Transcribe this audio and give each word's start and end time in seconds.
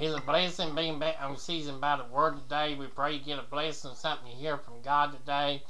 It's 0.00 0.16
a 0.16 0.20
blessing 0.20 0.76
being 0.76 1.00
back 1.00 1.16
on 1.20 1.36
season 1.36 1.80
by 1.80 1.96
the 1.96 2.04
word 2.04 2.36
today. 2.36 2.76
We 2.76 2.86
pray 2.86 3.14
you 3.14 3.18
get 3.18 3.40
a 3.40 3.42
blessing, 3.42 3.96
something 3.96 4.30
you 4.30 4.36
hear 4.36 4.56
from 4.56 4.80
God 4.80 5.10
today. 5.10 5.64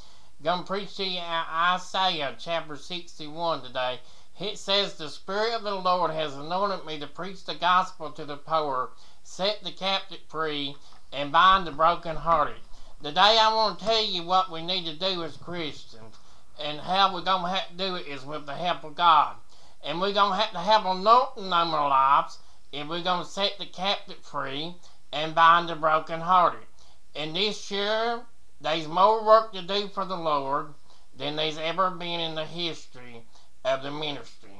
Gonna 0.45 0.64
preach 0.64 0.96
to 0.96 1.04
you 1.04 1.19
Isaiah 1.19 2.37
chapter 2.38 2.77
61 2.77 3.62
today. 3.62 4.01
It 4.38 4.59
says, 4.59 4.93
The 4.93 5.09
Spirit 5.09 5.54
of 5.54 5.62
the 5.62 5.75
Lord 5.77 6.11
has 6.11 6.35
anointed 6.35 6.85
me 6.85 7.01
to 7.01 7.06
preach 7.06 7.46
the 7.46 7.54
gospel 7.54 8.11
to 8.11 8.27
the 8.27 8.36
poor, 8.36 8.91
set 9.22 9.64
the 9.64 9.72
captive 9.72 10.20
free, 10.29 10.76
and 11.10 11.32
bind 11.32 11.66
the 11.66 11.72
brokenhearted. 11.72 12.60
Today 13.02 13.38
I 13.40 13.54
want 13.54 13.79
to 13.79 13.84
tell 13.86 14.04
you 14.04 14.24
what 14.24 14.52
we 14.52 14.60
need 14.60 14.84
to 14.84 14.92
do 14.92 15.24
as 15.24 15.38
Christians. 15.38 16.16
And 16.62 16.80
how 16.80 17.14
we're 17.14 17.22
going 17.22 17.45
to 17.45 17.48
have 17.48 17.68
to 17.70 17.76
do 17.79 17.95
it 17.95 18.06
is 18.06 18.26
with 18.26 18.45
the 18.45 18.56
help 18.56 18.84
of 18.84 18.95
God. 18.95 19.36
And 19.82 20.02
we're 20.02 20.12
going 20.12 20.32
to 20.32 20.36
have 20.36 20.52
to 20.52 20.58
have 20.58 20.84
anointing 20.84 21.50
on 21.50 21.68
our 21.68 21.88
lives 21.88 22.36
if 22.73 22.87
we're 22.89 23.03
going 23.03 23.25
to 23.25 23.30
set 23.30 23.59
the 23.59 23.66
captive 23.66 24.19
free 24.23 24.74
and 25.12 25.34
bind 25.34 25.69
the 25.69 25.74
brokenhearted. 25.74 26.66
And 27.15 27.34
this 27.34 27.70
year, 27.70 28.23
there's 28.61 28.87
more 28.87 29.25
work 29.25 29.52
to 29.52 29.62
do 29.62 29.88
for 29.88 30.05
the 30.05 30.16
Lord 30.16 30.75
than 31.16 31.37
there's 31.37 31.59
ever 31.59 31.91
been 31.91 32.20
in 32.20 32.34
the 32.34 32.45
history 32.45 33.25
of 33.65 33.83
the 33.83 33.91
ministry. 33.91 34.51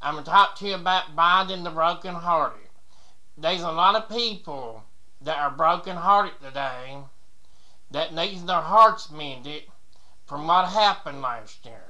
I'm 0.00 0.14
going 0.14 0.24
to 0.24 0.30
talk 0.30 0.56
to 0.56 0.66
you 0.66 0.74
about 0.74 1.14
binding 1.14 1.64
the 1.64 1.70
brokenhearted. 1.70 2.68
There's 3.36 3.62
a 3.62 3.72
lot 3.72 3.94
of 3.94 4.08
people 4.08 4.84
that 5.20 5.38
are 5.38 5.50
brokenhearted 5.50 6.40
today 6.40 6.98
that 7.90 8.14
needs 8.14 8.44
their 8.44 8.60
hearts 8.60 9.10
mended 9.10 9.64
from 10.26 10.46
what 10.46 10.68
happened 10.68 11.22
last 11.22 11.64
year. 11.64 11.84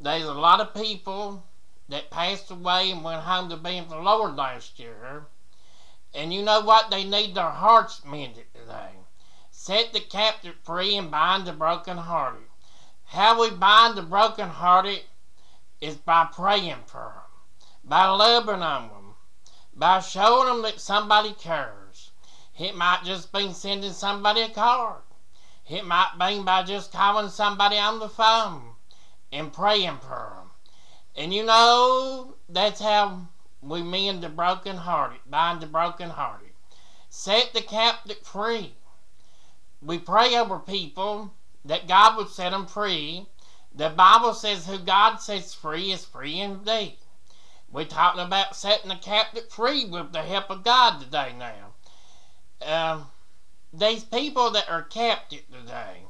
There's 0.00 0.24
a 0.24 0.34
lot 0.34 0.60
of 0.60 0.74
people 0.74 1.44
that 1.90 2.10
passed 2.10 2.50
away 2.50 2.90
and 2.90 3.04
went 3.04 3.22
home 3.22 3.48
to 3.50 3.56
be 3.56 3.80
with 3.80 3.90
the 3.90 3.98
Lord 3.98 4.36
last 4.36 4.78
year. 4.78 5.26
And 6.14 6.32
you 6.32 6.42
know 6.42 6.60
what? 6.60 6.90
They 6.90 7.04
need 7.04 7.34
their 7.34 7.50
hearts 7.50 8.04
mended 8.04 8.52
today. 8.54 8.90
Set 9.50 9.92
the 9.92 10.00
captive 10.00 10.56
free 10.62 10.96
and 10.96 11.10
bind 11.10 11.46
the 11.46 11.52
brokenhearted. 11.52 12.48
How 13.06 13.40
we 13.40 13.50
bind 13.50 13.96
the 13.96 14.02
brokenhearted 14.02 15.02
is 15.80 15.96
by 15.96 16.28
praying 16.32 16.84
for 16.86 17.12
them, 17.14 17.68
by 17.84 18.06
loving 18.06 18.62
on 18.62 18.88
them, 18.88 19.14
by 19.74 20.00
showing 20.00 20.46
them 20.46 20.62
that 20.62 20.80
somebody 20.80 21.32
cares. 21.32 22.12
It 22.58 22.76
might 22.76 23.02
just 23.04 23.32
be 23.32 23.52
sending 23.52 23.92
somebody 23.92 24.42
a 24.42 24.48
card. 24.48 25.02
It 25.68 25.84
might 25.84 26.12
be 26.18 26.42
by 26.42 26.62
just 26.62 26.92
calling 26.92 27.30
somebody 27.30 27.78
on 27.78 27.98
the 27.98 28.08
phone 28.08 28.74
and 29.32 29.52
praying 29.52 29.98
for 29.98 30.34
them. 30.36 30.39
And 31.16 31.34
you 31.34 31.44
know, 31.44 32.36
that's 32.48 32.80
how 32.80 33.28
we 33.60 33.82
mend 33.82 34.22
the 34.22 34.28
brokenhearted, 34.28 35.20
bind 35.28 35.60
the 35.60 35.66
brokenhearted. 35.66 36.50
Set 37.08 37.52
the 37.52 37.62
captive 37.62 38.18
free. 38.22 38.74
We 39.82 39.98
pray 39.98 40.36
over 40.36 40.58
people 40.58 41.34
that 41.64 41.88
God 41.88 42.16
would 42.16 42.28
set 42.28 42.50
them 42.50 42.66
free. 42.66 43.26
The 43.74 43.90
Bible 43.90 44.34
says 44.34 44.66
who 44.66 44.78
God 44.78 45.16
sets 45.16 45.54
free 45.54 45.92
is 45.92 46.04
free 46.04 46.40
indeed. 46.40 46.98
We're 47.70 47.84
talking 47.84 48.22
about 48.22 48.56
setting 48.56 48.88
the 48.88 48.96
captive 48.96 49.48
free 49.50 49.84
with 49.84 50.12
the 50.12 50.22
help 50.22 50.50
of 50.50 50.64
God 50.64 51.00
today 51.00 51.32
now. 51.38 51.72
Um, 52.62 53.10
these 53.72 54.04
people 54.04 54.50
that 54.50 54.68
are 54.68 54.82
captive 54.82 55.44
today, 55.50 56.04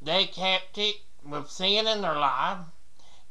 they 0.00 0.26
captive 0.26 0.94
with 1.24 1.50
sin 1.50 1.86
in 1.86 2.02
their 2.02 2.14
life. 2.14 2.58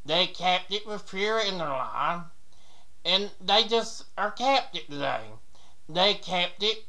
They 0.05 0.27
kept 0.27 0.71
it 0.71 0.85
with 0.85 1.09
fear 1.09 1.39
in 1.39 1.57
their 1.57 1.69
life. 1.69 2.23
And 3.05 3.31
they 3.41 3.63
just 3.65 4.05
are 4.17 4.31
kept 4.31 4.75
it 4.75 4.89
today. 4.89 5.21
They 5.89 6.13
kept 6.13 6.63
it 6.63 6.85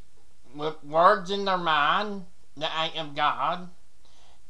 with 0.55 0.83
words 0.85 1.31
in 1.31 1.45
their 1.45 1.59
mind 1.59 2.27
that 2.57 2.73
ain't 2.77 2.97
of 2.97 3.15
God. 3.15 3.71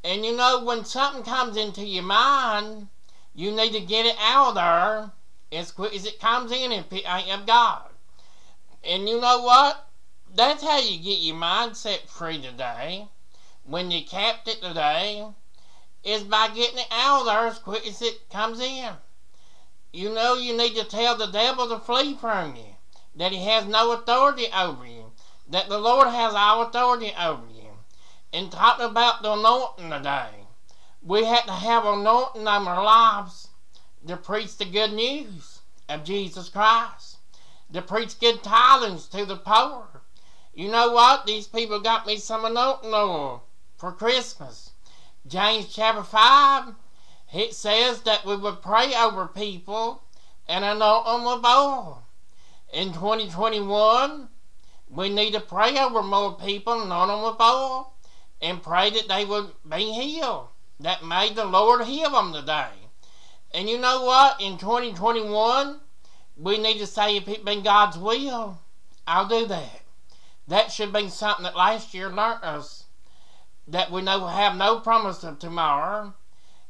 And 0.02 0.24
you 0.24 0.36
know, 0.36 0.62
when 0.62 0.84
something 0.84 1.22
comes 1.22 1.56
into 1.56 1.84
your 1.84 2.02
mind, 2.02 2.88
you 3.34 3.50
need 3.50 3.72
to 3.72 3.80
get 3.80 4.06
it 4.06 4.16
out 4.20 4.48
of 4.48 4.54
there 4.54 5.12
as 5.52 5.72
quick 5.72 5.94
as 5.94 6.04
it 6.04 6.20
comes 6.20 6.52
in 6.52 6.72
if 6.72 6.92
it 6.92 7.04
ain't 7.06 7.40
of 7.40 7.46
God. 7.46 7.88
And 8.82 9.08
you 9.08 9.20
know 9.20 9.40
what? 9.40 9.88
That's 10.34 10.62
how 10.62 10.78
you 10.78 10.98
get 10.98 11.20
your 11.20 11.36
mind 11.36 11.76
set 11.76 12.08
free 12.08 12.40
today. 12.40 13.08
When 13.64 13.90
you 13.90 14.04
capped 14.04 14.48
it 14.48 14.60
today, 14.60 15.26
is 16.04 16.22
by 16.22 16.48
getting 16.48 16.78
it 16.78 16.88
out 16.90 17.20
of 17.20 17.26
there 17.26 17.46
as 17.46 17.58
quick 17.58 17.86
as 17.86 18.02
it 18.02 18.28
comes 18.30 18.60
in. 18.60 18.92
You 19.92 20.12
know 20.12 20.34
you 20.34 20.56
need 20.56 20.74
to 20.76 20.84
tell 20.84 21.16
the 21.16 21.26
devil 21.26 21.68
to 21.68 21.78
flee 21.78 22.14
from 22.14 22.56
you, 22.56 22.76
that 23.16 23.32
he 23.32 23.44
has 23.44 23.66
no 23.66 23.92
authority 23.92 24.46
over 24.54 24.84
you, 24.86 25.12
that 25.48 25.68
the 25.68 25.78
Lord 25.78 26.08
has 26.08 26.34
all 26.34 26.62
authority 26.62 27.12
over 27.18 27.46
you. 27.54 27.70
And 28.32 28.50
talking 28.50 28.86
about 28.86 29.22
the 29.22 29.32
anointing 29.32 29.90
today, 29.90 30.46
we 31.00 31.24
had 31.24 31.44
to 31.44 31.52
have 31.52 31.84
anointing 31.84 32.46
on 32.46 32.66
our 32.66 32.82
lives 32.82 33.48
to 34.06 34.16
preach 34.16 34.56
the 34.56 34.64
good 34.64 34.92
news 34.92 35.60
of 35.88 36.04
Jesus 36.04 36.48
Christ, 36.48 37.18
to 37.72 37.80
preach 37.80 38.18
good 38.18 38.42
tidings 38.42 39.06
to 39.08 39.24
the 39.24 39.36
poor. 39.36 40.02
You 40.52 40.70
know 40.70 40.92
what? 40.92 41.26
These 41.26 41.46
people 41.46 41.80
got 41.80 42.06
me 42.06 42.16
some 42.16 42.44
anointing 42.44 42.92
oil 42.92 43.44
for 43.76 43.92
Christmas. 43.92 44.70
James 45.26 45.72
chapter 45.74 46.02
5, 46.02 46.74
it 47.32 47.54
says 47.54 48.02
that 48.02 48.26
we 48.26 48.36
would 48.36 48.60
pray 48.60 48.94
over 48.94 49.26
people 49.26 50.02
and 50.46 50.62
anoint 50.64 51.06
them 51.06 51.24
with 51.24 51.44
oil. 51.46 52.02
In 52.74 52.92
2021, 52.92 54.28
we 54.90 55.08
need 55.08 55.32
to 55.32 55.40
pray 55.40 55.78
over 55.78 56.02
more 56.02 56.36
people 56.36 56.74
and 56.74 56.92
anoint 56.92 57.08
them 57.08 57.22
with 57.22 57.40
oil 57.40 57.94
and 58.42 58.62
pray 58.62 58.90
that 58.90 59.08
they 59.08 59.24
would 59.24 59.52
be 59.66 59.92
healed. 59.92 60.48
That 60.78 61.04
made 61.04 61.36
the 61.36 61.46
Lord 61.46 61.86
heal 61.86 62.10
them 62.10 62.34
today. 62.34 62.90
And 63.52 63.70
you 63.70 63.78
know 63.78 64.04
what? 64.04 64.38
In 64.42 64.58
2021, 64.58 65.80
we 66.36 66.58
need 66.58 66.78
to 66.80 66.86
say 66.86 67.16
if 67.16 67.28
it 67.28 67.46
been 67.46 67.62
God's 67.62 67.96
will, 67.96 68.58
I'll 69.06 69.26
do 69.26 69.46
that. 69.46 69.80
That 70.48 70.70
should 70.70 70.92
be 70.92 71.08
something 71.08 71.44
that 71.44 71.56
last 71.56 71.94
year 71.94 72.10
learned 72.10 72.44
us 72.44 72.83
that 73.66 73.90
we 73.90 74.02
know 74.02 74.26
have 74.26 74.56
no 74.56 74.80
promise 74.80 75.24
of 75.24 75.38
tomorrow, 75.38 76.14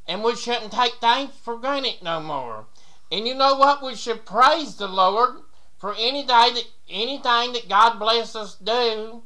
and 0.06 0.22
we 0.22 0.36
shouldn't 0.36 0.72
take 0.72 0.94
things 0.94 1.30
for 1.42 1.56
granted 1.56 2.02
no 2.02 2.20
more. 2.20 2.66
And 3.10 3.26
you 3.26 3.34
know 3.34 3.56
what? 3.56 3.82
We 3.82 3.94
should 3.94 4.24
praise 4.24 4.76
the 4.76 4.88
Lord 4.88 5.40
for 5.78 5.94
any 5.94 6.22
day 6.22 6.50
that 6.54 6.66
anything 6.88 7.52
that 7.52 7.68
God 7.68 7.98
bless 7.98 8.34
us 8.36 8.54
do. 8.54 9.22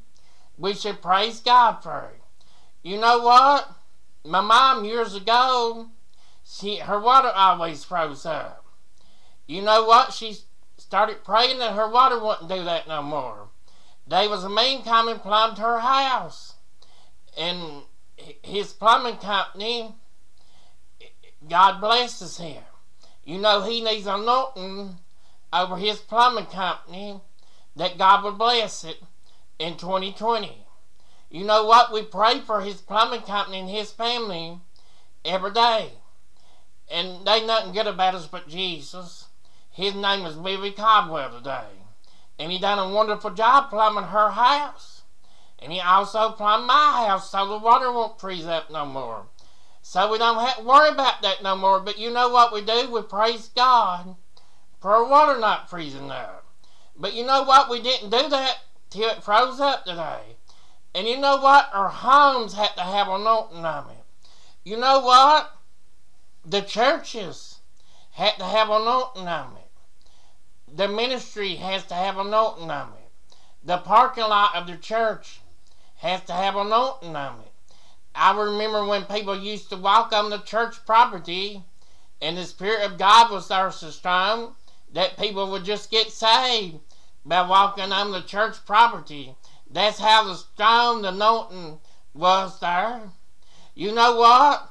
We 0.56 0.74
should 0.74 1.02
praise 1.02 1.40
God 1.40 1.82
for 1.82 2.10
it. 2.14 2.20
You 2.82 2.98
know 2.98 3.18
what? 3.20 3.70
My 4.24 4.40
mom 4.40 4.84
years 4.84 5.14
ago, 5.14 5.88
she 6.44 6.76
her 6.76 6.98
water 6.98 7.28
always 7.28 7.84
froze 7.84 8.26
up. 8.26 8.64
You 9.46 9.62
know 9.62 9.84
what? 9.84 10.12
She 10.12 10.36
started 10.76 11.24
praying 11.24 11.58
that 11.58 11.74
her 11.74 11.88
water 11.88 12.18
wouldn't 12.22 12.48
do 12.48 12.64
that 12.64 12.88
no 12.88 13.02
more. 13.02 13.48
There 14.06 14.28
was 14.28 14.44
a 14.44 14.48
man 14.48 14.82
coming 14.82 15.18
plumbed 15.18 15.58
her 15.58 15.80
house 15.80 16.47
and 17.38 17.82
his 18.43 18.72
plumbing 18.72 19.19
company, 19.19 19.94
God 21.49 21.81
blesses 21.81 22.38
him. 22.38 22.62
You 23.25 23.38
know, 23.38 23.62
he 23.62 23.81
needs 23.81 24.06
a 24.06 24.15
anointing 24.15 24.97
over 25.53 25.76
his 25.76 25.99
plumbing 25.99 26.47
company 26.47 27.21
that 27.76 27.97
God 27.97 28.25
will 28.25 28.32
bless 28.32 28.84
it 28.84 29.00
in 29.59 29.76
2020. 29.76 30.66
You 31.31 31.44
know 31.44 31.65
what? 31.65 31.93
We 31.93 32.03
pray 32.03 32.41
for 32.41 32.60
his 32.60 32.81
plumbing 32.81 33.22
company 33.22 33.60
and 33.60 33.70
his 33.70 33.93
family 33.93 34.59
every 35.25 35.53
day. 35.53 35.93
And 36.91 37.26
they 37.26 37.47
nothing 37.47 37.72
good 37.72 37.87
about 37.87 38.15
us 38.15 38.26
but 38.26 38.49
Jesus. 38.49 39.26
His 39.70 39.94
name 39.94 40.26
is 40.26 40.37
Willie 40.37 40.72
Caldwell 40.72 41.31
today. 41.31 41.69
And 42.38 42.50
he 42.50 42.58
done 42.58 42.79
a 42.79 42.93
wonderful 42.93 43.31
job 43.31 43.69
plumbing 43.69 44.05
her 44.05 44.31
house. 44.31 44.97
And 45.60 45.72
he 45.72 45.81
also 45.81 46.31
plumbed 46.31 46.66
my 46.66 47.06
house 47.08 47.31
so 47.31 47.46
the 47.46 47.58
water 47.58 47.90
won't 47.90 48.20
freeze 48.20 48.46
up 48.46 48.70
no 48.70 48.87
more. 48.87 49.26
So 49.82 50.10
we 50.12 50.19
don't 50.19 50.38
have 50.38 50.58
to 50.58 50.62
worry 50.64 50.90
about 50.90 51.22
that 51.22 51.43
no 51.43 51.56
more. 51.56 51.81
But 51.81 51.99
you 51.99 52.12
know 52.12 52.28
what 52.28 52.52
we 52.52 52.60
do? 52.60 52.90
We 52.90 53.02
praise 53.02 53.49
God 53.49 54.16
for 54.81 55.08
water 55.08 55.38
not 55.38 55.70
freezing 55.70 56.10
up. 56.10 56.44
But 56.96 57.14
you 57.14 57.25
know 57.25 57.43
what? 57.43 57.70
We 57.70 57.81
didn't 57.81 58.10
do 58.10 58.28
that 58.28 58.58
till 58.90 59.08
it 59.08 59.22
froze 59.22 59.60
up 59.60 59.84
today. 59.84 60.37
And 60.94 61.06
you 61.06 61.16
know 61.19 61.37
what? 61.37 61.70
Our 61.72 61.88
homes 61.88 62.55
had 62.55 62.75
to 62.76 62.82
have 62.82 63.08
anointing 63.08 63.64
on 63.64 63.90
it. 63.90 64.05
You 64.64 64.76
know 64.76 65.00
what? 65.00 65.56
The 66.44 66.60
churches 66.60 67.60
had 68.12 68.37
to 68.38 68.44
have 68.44 68.69
anointing 68.69 69.28
on 69.28 69.56
it. 69.56 70.76
The 70.76 70.88
ministry 70.88 71.56
has 71.56 71.84
to 71.87 71.94
have 71.94 72.19
anointing 72.19 72.70
on 72.70 72.88
it. 72.88 73.37
The 73.64 73.78
parking 73.78 74.25
lot 74.25 74.55
of 74.55 74.66
the 74.66 74.76
church 74.76 75.40
has 75.98 76.22
to 76.24 76.32
have 76.32 76.56
anointing 76.56 77.14
on 77.14 77.40
it. 77.40 77.52
I 78.14 78.36
remember 78.36 78.84
when 78.84 79.04
people 79.04 79.38
used 79.38 79.70
to 79.70 79.76
walk 79.76 80.12
on 80.12 80.30
the 80.30 80.38
church 80.38 80.84
property 80.84 81.62
and 82.20 82.36
the 82.36 82.44
Spirit 82.44 82.84
of 82.84 82.98
God 82.98 83.30
was 83.30 83.48
there 83.48 83.70
so 83.70 83.90
strong 83.90 84.56
that 84.92 85.18
people 85.18 85.50
would 85.50 85.64
just 85.64 85.90
get 85.90 86.10
saved 86.10 86.78
by 87.24 87.42
walking 87.42 87.92
on 87.92 88.10
the 88.10 88.22
church 88.22 88.64
property. 88.64 89.36
That's 89.70 89.98
how 89.98 90.24
the 90.24 90.34
strong 90.34 91.02
the 91.02 91.08
anointing 91.08 91.78
was 92.14 92.58
there. 92.60 93.02
You 93.74 93.92
know 93.92 94.16
what? 94.16 94.70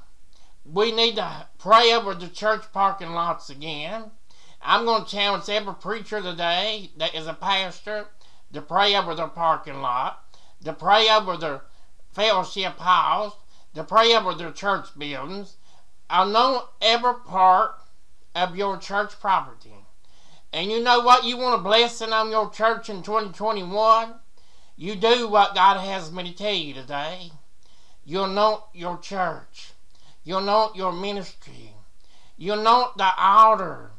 We 0.65 0.91
need 0.91 1.15
to 1.15 1.47
pray 1.57 1.93
over 1.93 2.13
the 2.13 2.27
church 2.27 2.63
parking 2.73 3.11
lots 3.11 3.49
again. 3.49 4.11
I'm 4.61 4.85
going 4.85 5.05
to 5.05 5.09
challenge 5.09 5.47
every 5.47 5.75
preacher 5.75 6.21
today 6.21 6.91
that 6.97 7.15
is 7.15 7.27
a 7.27 7.33
pastor 7.33 8.07
to 8.51 8.61
pray 8.61 8.95
over 8.95 9.15
their 9.15 9.27
parking 9.27 9.81
lot, 9.81 10.25
to 10.67 10.73
pray 10.73 11.09
over 11.09 11.37
their 11.37 11.61
fellowship 12.11 12.77
halls, 12.77 13.33
to 13.73 13.83
pray 13.83 14.13
over 14.13 14.33
their 14.33 14.51
church 14.51 14.87
buildings. 14.97 15.55
I 16.09 16.29
know 16.29 16.69
every 16.81 17.15
part 17.25 17.71
of 18.35 18.55
your 18.55 18.77
church 18.77 19.17
property. 19.19 19.73
And 20.51 20.69
you 20.69 20.83
know 20.83 20.99
what? 20.99 21.23
You 21.23 21.37
want 21.37 21.59
a 21.59 21.63
blessing 21.63 22.11
on 22.11 22.31
your 22.31 22.49
church 22.49 22.89
in 22.89 23.01
2021? 23.01 24.13
You 24.75 24.95
do 24.95 25.27
what 25.29 25.55
God 25.55 25.79
has 25.79 26.11
me 26.11 26.23
to 26.23 26.35
tell 26.35 26.53
you 26.53 26.73
today. 26.73 27.31
You'll 28.05 28.27
know 28.27 28.65
your 28.73 28.97
church. 28.97 29.71
You'll 30.23 30.41
know 30.41 30.71
your 30.75 30.91
ministry. 30.91 31.73
You'll 32.37 32.61
know 32.63 32.91
the 32.97 33.11
altar 33.17 33.91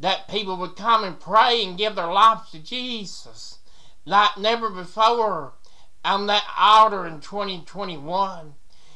that 0.00 0.28
people 0.28 0.56
would 0.56 0.74
come 0.74 1.04
and 1.04 1.20
pray 1.20 1.62
and 1.64 1.78
give 1.78 1.96
their 1.96 2.12
lives 2.12 2.50
to 2.50 2.58
Jesus 2.58 3.58
like 4.06 4.36
never 4.38 4.70
before 4.70 5.52
on 6.04 6.26
that 6.26 6.44
altar 6.58 7.06
in 7.06 7.20
2021. 7.20 8.54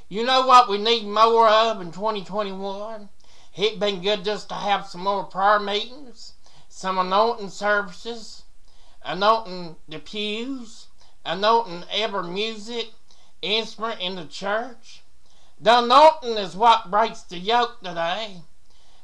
You 0.08 0.24
know 0.24 0.46
what 0.46 0.68
we 0.68 0.78
need 0.78 1.06
more 1.06 1.48
of 1.48 1.80
in 1.80 1.92
2021? 1.92 3.08
It'd 3.56 3.80
been 3.80 4.02
good 4.02 4.24
just 4.24 4.48
to 4.50 4.54
have 4.54 4.86
some 4.86 5.02
more 5.02 5.24
prayer 5.24 5.58
meetings 5.58 6.34
some 6.78 6.96
anointing 6.96 7.50
services, 7.50 8.44
anointing 9.04 9.74
the 9.88 9.98
pews, 9.98 10.86
anointing 11.24 11.82
every 11.92 12.22
music 12.22 12.90
instrument 13.42 14.00
in 14.00 14.14
the 14.14 14.24
church. 14.26 15.02
The 15.60 15.80
anointing 15.80 16.36
is 16.38 16.54
what 16.54 16.88
breaks 16.88 17.22
the 17.22 17.38
yoke 17.38 17.80
today. 17.82 18.42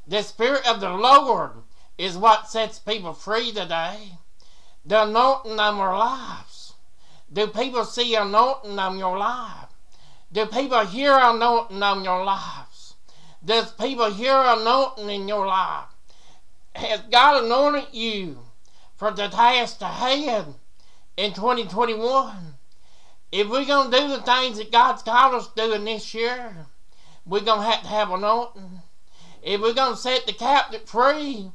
The 0.06 0.22
Spirit 0.22 0.64
of 0.68 0.78
the 0.78 0.90
Lord 0.90 1.50
is 1.98 2.16
what 2.16 2.48
sets 2.48 2.78
people 2.78 3.12
free 3.12 3.50
today. 3.50 4.18
The 4.86 5.02
anointing 5.02 5.58
on 5.58 5.74
our 5.74 5.98
lives. 5.98 6.53
Do 7.34 7.48
people 7.48 7.84
see 7.84 8.14
anointing 8.14 8.78
on 8.78 8.96
your 8.96 9.18
life? 9.18 9.66
Do 10.32 10.46
people 10.46 10.86
hear 10.86 11.18
anointing 11.18 11.82
on 11.82 12.04
your 12.04 12.24
lives? 12.24 12.94
Does 13.44 13.72
people 13.72 14.10
hear 14.10 14.34
anointing 14.34 15.10
in 15.10 15.28
your 15.28 15.46
life? 15.46 15.88
has 16.74 17.00
God 17.10 17.44
anointed 17.44 17.92
you 17.92 18.38
for 18.96 19.10
the 19.10 19.28
task 19.28 19.80
ahead 19.80 20.46
in 21.16 21.32
2021? 21.32 22.54
If 23.32 23.48
we're 23.48 23.64
going 23.64 23.90
to 23.90 23.98
do 23.98 24.08
the 24.08 24.22
things 24.22 24.58
that 24.58 24.72
God's 24.72 25.02
called 25.02 25.34
us 25.34 25.48
to 25.48 25.54
do 25.56 25.72
in 25.72 25.84
this 25.84 26.14
year, 26.14 26.66
we're 27.26 27.40
going 27.40 27.60
to 27.60 27.66
have 27.66 27.82
to 27.82 27.88
have 27.88 28.10
anointing. 28.10 28.82
If 29.42 29.60
we're 29.60 29.74
going 29.74 29.94
to 29.94 30.00
set 30.00 30.26
the 30.26 30.32
captive 30.32 30.88
free, 30.88 31.50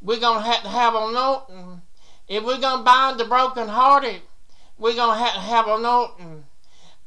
we're 0.00 0.20
going 0.20 0.42
to 0.42 0.48
have 0.48 0.62
to 0.62 0.68
have 0.68 0.94
anointing. 0.94 1.82
If 2.28 2.44
we're 2.44 2.60
going 2.60 2.78
to 2.78 2.84
bind 2.84 3.18
the 3.18 3.24
brokenhearted, 3.24 4.22
we're 4.78 4.94
going 4.94 5.18
to 5.18 5.24
have 5.24 5.34
to 5.34 5.40
have 5.40 5.68
anointing. 5.68 6.44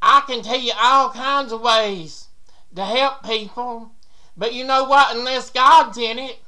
I 0.01 0.23
can 0.27 0.41
tell 0.43 0.59
you 0.59 0.73
all 0.79 1.09
kinds 1.09 1.51
of 1.51 1.61
ways 1.61 2.27
to 2.75 2.85
help 2.85 3.23
people, 3.23 3.91
but 4.35 4.53
you 4.53 4.63
know 4.63 4.83
what? 4.83 5.15
Unless 5.15 5.49
God's 5.51 5.97
in 5.97 6.19
it, 6.19 6.39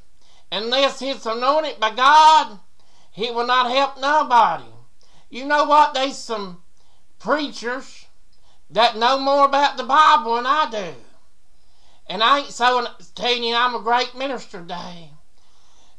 Unless 0.51 1.01
it's 1.01 1.25
anointed 1.25 1.79
by 1.79 1.93
God, 1.93 2.59
he 3.11 3.29
will 3.29 3.45
not 3.45 3.71
help 3.71 3.99
nobody. 3.99 4.65
You 5.29 5.45
know 5.45 5.65
what? 5.65 5.93
There's 5.93 6.17
some 6.17 6.63
preachers 7.19 8.05
that 8.69 8.97
know 8.97 9.19
more 9.19 9.45
about 9.45 9.77
the 9.77 9.83
Bible 9.83 10.35
than 10.35 10.47
I 10.47 10.67
do. 10.71 10.93
And 12.07 12.23
I 12.23 12.39
ain't 12.39 12.49
so 12.49 12.87
telling 13.13 13.43
you 13.43 13.55
I'm 13.55 13.75
a 13.75 13.81
great 13.81 14.15
minister 14.15 14.59
today. 14.59 15.11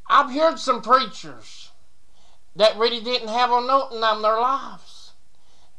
I've 0.08 0.34
heard 0.34 0.58
some 0.58 0.82
preachers 0.82 1.70
that 2.56 2.76
really 2.76 3.00
didn't 3.00 3.28
have 3.28 3.52
anointing 3.52 4.02
on 4.02 4.22
their 4.22 4.40
lives. 4.40 4.89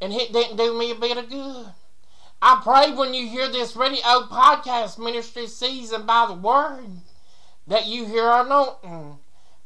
And 0.02 0.12
it 0.12 0.32
didn't 0.32 0.56
do 0.56 0.76
me 0.76 0.90
a 0.90 0.96
bit 0.96 1.16
of 1.16 1.30
good. 1.30 1.66
I 2.42 2.60
pray 2.60 2.92
when 2.92 3.14
you 3.14 3.28
hear 3.28 3.48
this 3.48 3.76
radio 3.76 4.02
podcast 4.02 4.98
ministry 4.98 5.46
seasoned 5.46 6.08
by 6.08 6.26
the 6.26 6.34
word 6.34 6.88
that 7.68 7.86
you 7.86 8.06
hear 8.06 8.28
anointing 8.28 9.18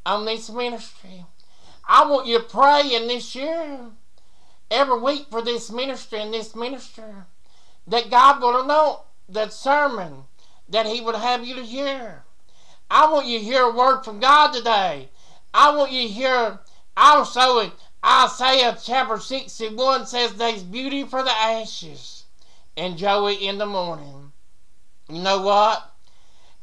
on 0.04 0.26
this 0.26 0.50
ministry. 0.50 1.24
I 1.88 2.06
want 2.06 2.26
you 2.26 2.36
to 2.36 2.44
pray 2.44 2.82
in 2.94 3.08
this 3.08 3.34
year, 3.34 3.78
every 4.70 5.00
week 5.00 5.28
for 5.30 5.40
this 5.40 5.70
ministry 5.70 6.20
and 6.20 6.34
this 6.34 6.54
minister, 6.54 7.24
that 7.86 8.10
God 8.10 8.42
will 8.42 8.62
anoint 8.62 8.98
that 9.30 9.54
sermon 9.54 10.24
that 10.68 10.84
He 10.84 11.00
would 11.00 11.14
have 11.14 11.46
you 11.46 11.54
to 11.54 11.62
hear. 11.62 12.24
I 12.90 13.10
want 13.10 13.26
you 13.26 13.38
to 13.38 13.44
hear 13.44 13.62
a 13.62 13.74
word 13.74 14.02
from 14.02 14.20
God 14.20 14.52
today. 14.52 15.08
I 15.54 15.74
want 15.74 15.92
you 15.92 16.02
to 16.02 16.12
hear 16.12 16.60
also 16.94 17.70
Isaiah 18.06 18.78
chapter 18.80 19.18
61 19.18 20.06
says 20.06 20.34
there's 20.34 20.62
beauty 20.62 21.02
for 21.02 21.24
the 21.24 21.30
ashes 21.32 22.22
and 22.76 22.96
joy 22.96 23.32
in 23.32 23.58
the 23.58 23.66
morning. 23.66 24.30
You 25.08 25.22
know 25.22 25.42
what? 25.42 25.90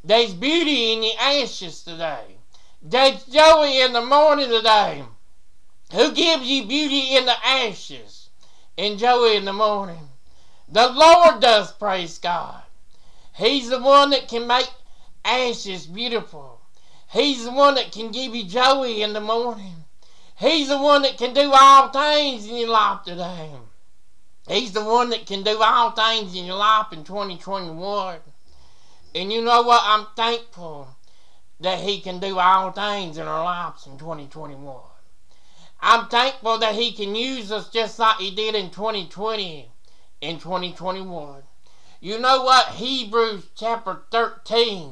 There's 0.06 0.34
beauty 0.34 0.94
in 0.94 1.02
the 1.02 1.12
ashes 1.20 1.84
today. 1.84 2.38
There's 2.82 3.26
joy 3.26 3.82
in 3.84 3.92
the 3.92 4.06
morning 4.06 4.50
today. 4.50 5.04
Who 5.92 6.14
gives 6.14 6.46
you 6.46 6.66
beauty 6.66 7.18
in 7.18 7.26
the 7.26 7.46
ashes 7.46 8.30
and 8.78 8.98
joy 8.98 9.36
in 9.36 9.44
the 9.44 9.52
morning? 9.52 10.10
The 10.70 10.88
Lord 10.88 11.42
does, 11.42 11.74
praise 11.74 12.20
God. 12.20 12.64
He's 13.36 13.70
the 13.70 13.82
one 13.82 14.12
that 14.12 14.30
can 14.30 14.48
make 14.48 14.70
ashes 15.26 15.88
beautiful. 15.88 16.62
He's 17.12 17.44
the 17.44 17.52
one 17.52 17.76
that 17.76 17.92
can 17.92 18.12
give 18.12 18.34
you 18.34 18.46
joy 18.46 18.88
in 18.88 19.12
the 19.12 19.20
morning. 19.20 19.83
He's 20.44 20.68
the 20.68 20.78
one 20.78 21.04
that 21.04 21.18
can 21.18 21.34
do 21.34 21.54
all 21.54 21.88
things 21.88 22.46
in 22.46 22.58
your 22.58 22.70
life 22.70 23.04
today. 23.04 23.50
He's 24.46 24.74
the 24.74 24.84
one 24.84 25.10
that 25.12 25.26
can 25.26 25.42
do 25.42 25.62
all 25.64 25.92
things 25.92 26.36
in 26.36 26.44
your 26.44 26.58
life 26.58 26.88
in 26.92 27.06
2021. 27.06 28.18
And 29.16 29.32
you 29.32 29.42
know 29.42 29.62
what? 29.62 29.82
I'm 29.86 30.08
thankful 30.18 30.90
that 31.62 31.80
He 31.80 32.02
can 32.02 32.20
do 32.20 32.40
all 32.40 32.74
things 32.74 33.18
in 33.18 33.26
our 33.26 33.42
lives 33.42 33.88
in 33.88 33.98
2021. 33.98 34.82
I'm 35.80 36.10
thankful 36.10 36.58
that 36.58 36.76
He 36.76 36.92
can 36.92 37.16
use 37.16 37.50
us 37.50 37.70
just 37.70 37.98
like 37.98 38.18
He 38.18 38.32
did 38.32 38.54
in 38.54 38.70
2020 38.70 39.72
in 40.20 40.40
2021. 40.40 41.44
You 42.02 42.20
know 42.20 42.44
what? 42.44 42.68
Hebrews 42.68 43.46
chapter 43.56 44.02
13, 44.12 44.92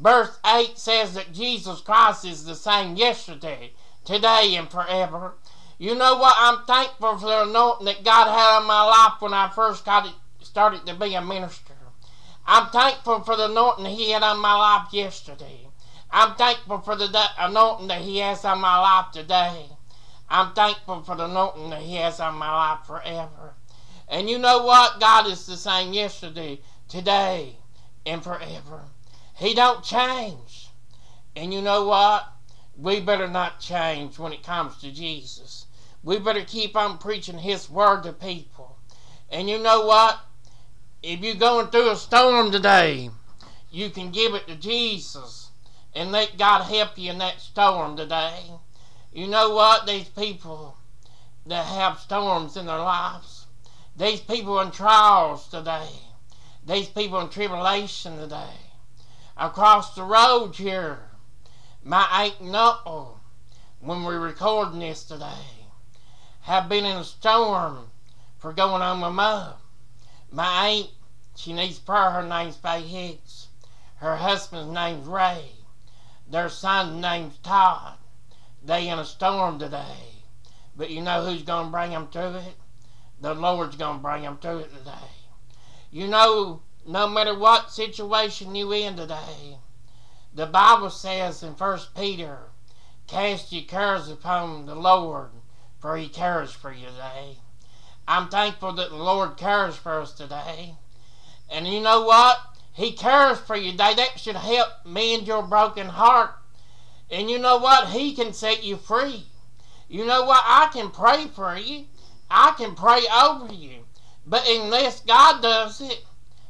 verse 0.00 0.38
8 0.46 0.78
says 0.78 1.12
that 1.12 1.34
Jesus 1.34 1.82
Christ 1.82 2.24
is 2.24 2.46
the 2.46 2.54
same 2.54 2.96
yesterday, 2.96 3.72
today, 4.06 4.54
and 4.56 4.70
forever. 4.70 5.34
You 5.78 5.94
know 5.94 6.16
what? 6.16 6.34
I'm 6.38 6.64
thankful 6.64 7.18
for 7.18 7.26
the 7.26 7.42
anointing 7.42 7.86
that 7.86 8.04
God 8.04 8.28
had 8.28 8.58
on 8.58 8.66
my 8.66 8.82
life 8.82 9.20
when 9.20 9.34
I 9.34 9.50
first 9.50 9.84
got 9.84 10.06
it, 10.06 10.14
started 10.40 10.86
to 10.86 10.94
be 10.94 11.14
a 11.14 11.20
minister. 11.20 11.74
I'm 12.46 12.70
thankful 12.70 13.20
for 13.24 13.36
the 13.36 13.50
anointing 13.50 13.86
He 13.86 14.12
had 14.12 14.22
on 14.22 14.38
my 14.38 14.54
life 14.54 14.92
yesterday. 14.92 15.68
I'm 16.10 16.36
thankful 16.36 16.78
for 16.78 16.96
the 16.96 17.10
anointing 17.38 17.88
that 17.88 18.00
He 18.00 18.18
has 18.18 18.44
on 18.44 18.60
my 18.60 18.78
life 18.78 19.12
today. 19.12 19.66
I'm 20.30 20.54
thankful 20.54 21.02
for 21.02 21.16
the 21.16 21.24
anointing 21.24 21.70
that 21.70 21.82
He 21.82 21.96
has 21.96 22.20
on 22.20 22.36
my 22.36 22.50
life 22.50 22.86
forever. 22.86 23.54
And 24.08 24.30
you 24.30 24.38
know 24.38 24.62
what? 24.62 25.00
God 25.00 25.26
is 25.26 25.46
the 25.46 25.56
same 25.56 25.92
yesterday, 25.92 26.60
today, 26.88 27.56
and 28.06 28.22
forever. 28.22 28.82
He 29.36 29.52
don't 29.52 29.82
change. 29.84 30.70
And 31.34 31.52
you 31.52 31.60
know 31.60 31.84
what? 31.86 32.32
We 32.78 33.00
better 33.00 33.26
not 33.26 33.60
change 33.60 34.18
when 34.18 34.32
it 34.32 34.42
comes 34.42 34.78
to 34.78 34.92
Jesus. 34.92 35.66
We 36.02 36.18
better 36.18 36.44
keep 36.44 36.76
on 36.76 36.98
preaching 36.98 37.38
His 37.38 37.70
word 37.70 38.02
to 38.02 38.12
people. 38.12 38.76
And 39.30 39.48
you 39.48 39.58
know 39.58 39.86
what? 39.86 40.20
If 41.02 41.20
you're 41.20 41.34
going 41.34 41.68
through 41.68 41.90
a 41.90 41.96
storm 41.96 42.50
today, 42.50 43.10
you 43.70 43.90
can 43.90 44.10
give 44.10 44.34
it 44.34 44.46
to 44.46 44.56
Jesus 44.56 45.50
and 45.94 46.12
let 46.12 46.38
God 46.38 46.64
help 46.64 46.98
you 46.98 47.10
in 47.10 47.18
that 47.18 47.40
storm 47.40 47.96
today. 47.96 48.42
You 49.12 49.26
know 49.26 49.54
what? 49.54 49.86
These 49.86 50.08
people 50.10 50.76
that 51.46 51.64
have 51.64 51.98
storms 51.98 52.56
in 52.56 52.66
their 52.66 52.78
lives, 52.78 53.46
these 53.96 54.20
people 54.20 54.60
in 54.60 54.70
trials 54.70 55.48
today, 55.48 55.88
these 56.66 56.88
people 56.88 57.20
in 57.20 57.30
tribulation 57.30 58.18
today, 58.18 58.56
across 59.36 59.94
the 59.94 60.02
road 60.02 60.54
here, 60.56 60.98
my 61.86 62.04
aunt 62.10 62.40
and 62.40 62.56
uncle, 62.56 63.20
when 63.78 64.02
we're 64.02 64.18
recording 64.18 64.80
this 64.80 65.04
today, 65.04 65.62
have 66.40 66.68
been 66.68 66.84
in 66.84 66.96
a 66.96 67.04
storm 67.04 67.92
for 68.38 68.52
going 68.52 68.82
on 68.82 68.98
my 68.98 69.08
mom. 69.08 69.54
My 70.32 70.66
aunt 70.66 70.90
she 71.36 71.52
needs 71.52 71.78
prayer. 71.78 72.10
Her 72.10 72.24
name's 72.24 72.56
Faye 72.56 72.80
Hicks. 72.80 73.48
Her 73.98 74.16
husband's 74.16 74.74
name's 74.74 75.06
Ray. 75.06 75.50
Their 76.28 76.48
son's 76.48 77.00
name's 77.00 77.38
Todd. 77.38 77.98
They 78.64 78.88
in 78.88 78.98
a 78.98 79.04
storm 79.04 79.60
today. 79.60 80.24
But 80.76 80.90
you 80.90 81.02
know 81.02 81.24
who's 81.24 81.42
going 81.42 81.66
to 81.66 81.70
bring 81.70 81.92
them 81.92 82.08
through 82.08 82.34
it? 82.34 82.56
The 83.20 83.32
Lord's 83.32 83.76
going 83.76 83.98
to 83.98 84.02
bring 84.02 84.22
them 84.22 84.38
through 84.38 84.58
it 84.58 84.76
today. 84.76 85.12
You 85.92 86.08
know, 86.08 86.62
no 86.84 87.08
matter 87.08 87.38
what 87.38 87.70
situation 87.70 88.56
you 88.56 88.72
in 88.72 88.96
today, 88.96 89.58
the 90.36 90.44
Bible 90.44 90.90
says 90.90 91.42
in 91.42 91.54
First 91.54 91.94
Peter, 91.94 92.40
cast 93.06 93.52
your 93.52 93.64
cares 93.64 94.10
upon 94.10 94.66
the 94.66 94.74
Lord, 94.74 95.30
for 95.78 95.96
he 95.96 96.08
cares 96.08 96.52
for 96.52 96.70
you 96.70 96.88
today. 96.88 97.38
I'm 98.06 98.28
thankful 98.28 98.74
that 98.74 98.90
the 98.90 98.96
Lord 98.96 99.38
cares 99.38 99.76
for 99.76 99.98
us 100.02 100.12
today. 100.12 100.74
And 101.48 101.66
you 101.66 101.80
know 101.80 102.02
what? 102.02 102.38
He 102.74 102.92
cares 102.92 103.38
for 103.38 103.56
you 103.56 103.70
today. 103.70 103.94
That 103.94 104.20
should 104.20 104.36
help 104.36 104.68
mend 104.84 105.26
your 105.26 105.42
broken 105.42 105.88
heart. 105.88 106.32
And 107.10 107.30
you 107.30 107.38
know 107.38 107.56
what? 107.56 107.88
He 107.88 108.14
can 108.14 108.34
set 108.34 108.62
you 108.62 108.76
free. 108.76 109.24
You 109.88 110.04
know 110.04 110.26
what? 110.26 110.42
I 110.44 110.68
can 110.70 110.90
pray 110.90 111.28
for 111.28 111.56
you. 111.56 111.86
I 112.30 112.54
can 112.58 112.74
pray 112.74 113.00
over 113.10 113.54
you. 113.54 113.84
But 114.26 114.46
unless 114.46 115.00
God 115.00 115.40
does 115.40 115.80
it, 115.80 116.04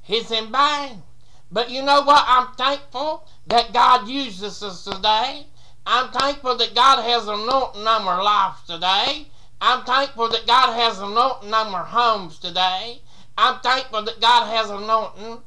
it's 0.08 0.32
in 0.32 0.50
vain. 0.50 1.04
But 1.50 1.70
you 1.70 1.82
know 1.82 2.02
what? 2.02 2.24
I'm 2.26 2.52
thankful 2.54 3.26
that 3.46 3.72
God 3.72 4.08
uses 4.08 4.62
us 4.62 4.84
today. 4.84 5.46
I'm 5.86 6.10
thankful 6.10 6.56
that 6.56 6.74
God 6.74 7.02
has 7.02 7.28
anointing 7.28 7.86
on 7.86 8.02
our 8.08 8.22
lives 8.22 8.62
today. 8.66 9.28
I'm 9.60 9.84
thankful 9.84 10.28
that 10.30 10.46
God 10.46 10.74
has 10.74 10.98
anointing 10.98 11.54
on 11.54 11.74
our 11.74 11.84
homes 11.84 12.38
today. 12.38 13.00
I'm 13.38 13.60
thankful 13.60 14.02
that 14.02 14.20
God 14.20 14.48
has 14.48 14.70
anointing 14.70 15.40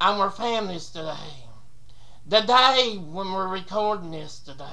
on 0.00 0.20
our 0.20 0.30
families 0.30 0.90
today. 0.90 1.44
The 2.26 2.40
day 2.40 2.96
when 2.96 3.32
we're 3.32 3.48
recording 3.48 4.10
this 4.10 4.40
today, 4.40 4.64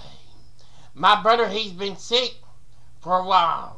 my 0.96 1.22
brother, 1.22 1.48
he's 1.48 1.74
been 1.74 1.98
sick 1.98 2.36
for 3.02 3.20
a 3.20 3.26
while. 3.26 3.78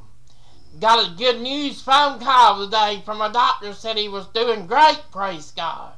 Got 0.80 1.08
a 1.08 1.16
good 1.16 1.42
news 1.42 1.82
phone 1.82 2.20
call 2.20 2.64
today 2.64 3.02
from 3.04 3.22
a 3.22 3.32
doctor 3.32 3.74
said 3.74 3.98
he 3.98 4.10
was 4.10 4.28
doing 4.28 4.66
great, 4.68 5.02
praise 5.12 5.52
God. 5.52 5.94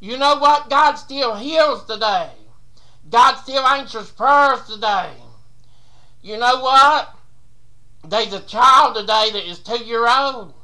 You 0.00 0.16
know 0.16 0.36
what? 0.36 0.70
God 0.70 0.94
still 0.94 1.34
heals 1.34 1.84
today. 1.84 2.30
God 3.10 3.36
still 3.36 3.66
answers 3.66 4.10
prayers 4.10 4.64
today. 4.66 5.10
You 6.22 6.36
know 6.36 6.60
what? 6.60 7.14
There's 8.06 8.32
a 8.32 8.40
child 8.40 8.94
today 8.94 9.30
that 9.32 9.48
is 9.48 9.58
two 9.58 9.84
year 9.84 10.06
old. 10.08 10.54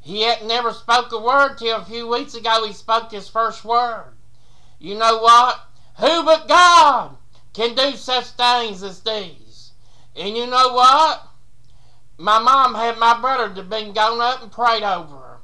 He 0.00 0.22
had 0.22 0.44
never 0.44 0.72
spoke 0.72 1.12
a 1.12 1.18
word 1.18 1.56
till 1.56 1.76
a 1.76 1.84
few 1.84 2.08
weeks 2.08 2.34
ago 2.34 2.66
he 2.66 2.72
spoke 2.72 3.10
his 3.10 3.28
first 3.28 3.64
word. 3.64 4.14
You 4.78 4.94
know 4.94 5.18
what? 5.18 5.60
Who 5.98 6.24
but 6.24 6.48
God 6.48 7.16
can 7.52 7.74
do 7.74 7.92
such 7.96 8.26
things 8.28 8.82
as 8.82 9.00
these? 9.00 9.72
And 10.16 10.36
you 10.36 10.46
know 10.46 10.72
what? 10.72 11.28
My 12.16 12.38
mom 12.38 12.74
had 12.74 12.98
my 12.98 13.20
brother 13.20 13.54
to 13.54 13.62
been 13.62 13.92
gone 13.92 14.20
up 14.20 14.42
and 14.42 14.50
prayed 14.50 14.82
over 14.82 15.14
her. 15.14 15.38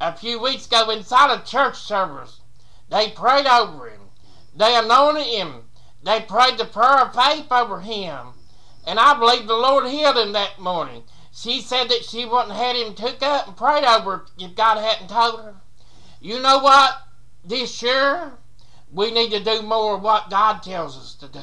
A 0.00 0.14
few 0.14 0.40
weeks 0.40 0.66
ago 0.66 0.90
inside 0.90 1.34
a 1.34 1.44
church 1.44 1.76
service, 1.76 2.40
they 2.88 3.10
prayed 3.10 3.46
over 3.46 3.88
him. 3.88 4.00
They 4.56 4.76
anointed 4.76 5.26
him. 5.26 5.64
They 6.02 6.20
prayed 6.20 6.58
the 6.58 6.66
prayer 6.66 7.06
of 7.06 7.14
faith 7.14 7.50
over 7.50 7.80
him. 7.80 8.34
And 8.86 8.98
I 8.98 9.18
believe 9.18 9.46
the 9.46 9.54
Lord 9.54 9.86
healed 9.86 10.16
him 10.16 10.32
that 10.32 10.58
morning. 10.58 11.04
She 11.32 11.60
said 11.60 11.88
that 11.88 12.04
she 12.04 12.24
wouldn't 12.24 12.52
had 12.52 12.76
him 12.76 12.94
took 12.94 13.22
up 13.22 13.48
and 13.48 13.56
prayed 13.56 13.84
over 13.84 14.26
if 14.38 14.54
God 14.54 14.78
hadn't 14.78 15.08
told 15.08 15.40
her. 15.40 15.56
You 16.20 16.40
know 16.40 16.58
what? 16.58 16.98
This 17.44 17.82
year, 17.82 18.34
we 18.92 19.10
need 19.10 19.30
to 19.30 19.42
do 19.42 19.62
more 19.62 19.96
of 19.96 20.02
what 20.02 20.30
God 20.30 20.62
tells 20.62 20.96
us 20.96 21.14
to 21.16 21.28
do. 21.28 21.40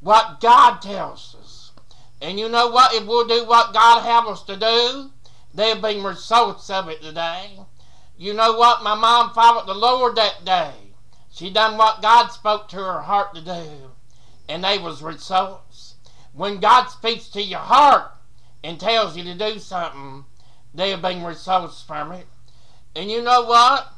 What 0.00 0.40
God 0.40 0.80
tells 0.80 1.36
us. 1.40 1.72
And 2.20 2.38
you 2.38 2.48
know 2.48 2.68
what? 2.68 2.94
If 2.94 3.06
we'll 3.06 3.26
do 3.26 3.44
what 3.44 3.74
God 3.74 4.02
have 4.02 4.26
us 4.26 4.42
to 4.44 4.56
do, 4.56 5.10
there'll 5.52 5.82
be 5.82 6.00
results 6.00 6.70
of 6.70 6.88
it 6.88 7.02
today. 7.02 7.58
You 8.16 8.34
know 8.34 8.52
what? 8.56 8.82
My 8.82 8.94
mom 8.94 9.32
followed 9.32 9.66
the 9.66 9.74
Lord 9.74 10.16
that 10.16 10.44
day. 10.44 10.72
She 11.30 11.50
done 11.50 11.76
what 11.76 12.02
God 12.02 12.28
spoke 12.28 12.68
to 12.68 12.76
her 12.76 13.00
heart 13.00 13.34
to 13.34 13.40
do. 13.40 13.90
And 14.48 14.62
they 14.62 14.78
was 14.78 15.02
results. 15.02 15.96
When 16.32 16.60
God 16.60 16.86
speaks 16.86 17.28
to 17.30 17.42
your 17.42 17.60
heart 17.60 18.12
and 18.62 18.78
tells 18.78 19.16
you 19.16 19.24
to 19.24 19.34
do 19.34 19.58
something, 19.58 20.24
there'll 20.74 21.00
be 21.00 21.24
results 21.24 21.82
from 21.82 22.12
it. 22.12 22.26
And 22.94 23.10
you 23.10 23.22
know 23.22 23.44
what? 23.44 23.92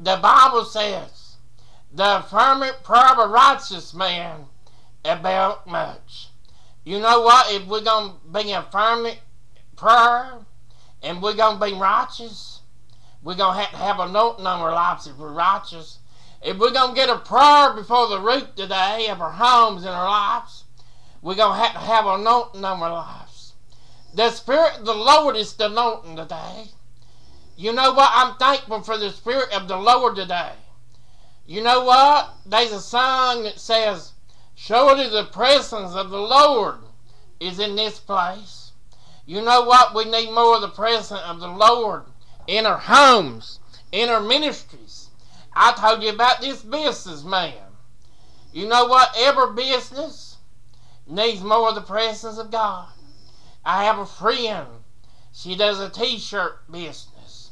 The 0.00 0.16
Bible 0.16 0.64
says, 0.64 1.36
the 1.92 2.18
affirmative 2.18 2.82
prayer 2.82 3.12
of 3.12 3.18
a 3.18 3.32
righteous 3.32 3.94
man 3.94 4.46
about 5.04 5.66
much. 5.66 6.28
You 6.84 7.00
know 7.00 7.20
what? 7.22 7.52
If 7.52 7.66
we're 7.66 7.80
going 7.82 8.12
to 8.12 8.42
be 8.44 8.52
a 8.52 8.62
firm 8.62 9.06
prayer 9.76 10.38
and 11.02 11.22
we're 11.22 11.34
going 11.34 11.58
to 11.58 11.66
be 11.66 11.72
righteous, 11.72 12.55
we're 13.26 13.34
going 13.34 13.56
to 13.56 13.60
have 13.60 13.70
to 13.72 13.76
have 13.78 13.98
a 13.98 14.12
note 14.12 14.36
on 14.38 14.46
our 14.46 14.72
lives 14.72 15.08
if 15.08 15.18
we're 15.18 15.32
righteous. 15.32 15.98
If 16.44 16.58
we're 16.58 16.70
going 16.70 16.90
to 16.90 16.94
get 16.94 17.08
a 17.08 17.18
prayer 17.18 17.72
before 17.72 18.06
the 18.06 18.20
root 18.20 18.56
today 18.56 19.08
of 19.10 19.20
our 19.20 19.32
homes 19.32 19.82
and 19.82 19.92
our 19.92 20.08
lives, 20.08 20.62
we're 21.22 21.34
going 21.34 21.58
to 21.58 21.64
have 21.64 21.72
to 21.72 21.78
have 21.80 22.06
a 22.06 22.18
note 22.18 22.52
our 22.54 22.92
lives. 22.92 23.54
The 24.14 24.30
Spirit 24.30 24.78
of 24.78 24.86
the 24.86 24.94
Lord 24.94 25.34
is 25.34 25.54
the 25.54 25.66
anointing 25.66 26.14
today. 26.14 26.66
You 27.56 27.72
know 27.72 27.94
what? 27.94 28.12
I'm 28.14 28.36
thankful 28.36 28.82
for 28.82 28.96
the 28.96 29.10
Spirit 29.10 29.52
of 29.52 29.66
the 29.66 29.76
Lord 29.76 30.14
today. 30.14 30.52
You 31.48 31.64
know 31.64 31.82
what? 31.82 32.32
There's 32.46 32.70
a 32.70 32.80
song 32.80 33.42
that 33.42 33.58
says, 33.58 34.12
Surely 34.54 35.08
the 35.08 35.24
presence 35.24 35.96
of 35.96 36.10
the 36.10 36.20
Lord 36.20 36.76
is 37.40 37.58
in 37.58 37.74
this 37.74 37.98
place. 37.98 38.70
You 39.26 39.42
know 39.42 39.62
what? 39.62 39.96
We 39.96 40.04
need 40.04 40.30
more 40.30 40.54
of 40.54 40.60
the 40.60 40.68
presence 40.68 41.20
of 41.26 41.40
the 41.40 41.48
Lord 41.48 42.04
in 42.46 42.66
our 42.66 42.78
homes, 42.78 43.60
in 43.92 44.08
our 44.08 44.20
ministries. 44.20 45.10
I 45.52 45.72
told 45.72 46.02
you 46.02 46.10
about 46.10 46.40
this 46.40 46.62
business 46.62 47.24
man. 47.24 47.54
You 48.52 48.68
know 48.68 48.86
what? 48.86 49.14
Every 49.16 49.54
business 49.54 50.36
needs 51.06 51.42
more 51.42 51.68
of 51.68 51.74
the 51.74 51.80
presence 51.80 52.38
of 52.38 52.50
God. 52.50 52.88
I 53.64 53.84
have 53.84 53.98
a 53.98 54.06
friend. 54.06 54.66
She 55.32 55.56
does 55.56 55.80
a 55.80 55.90
t-shirt 55.90 56.70
business. 56.70 57.50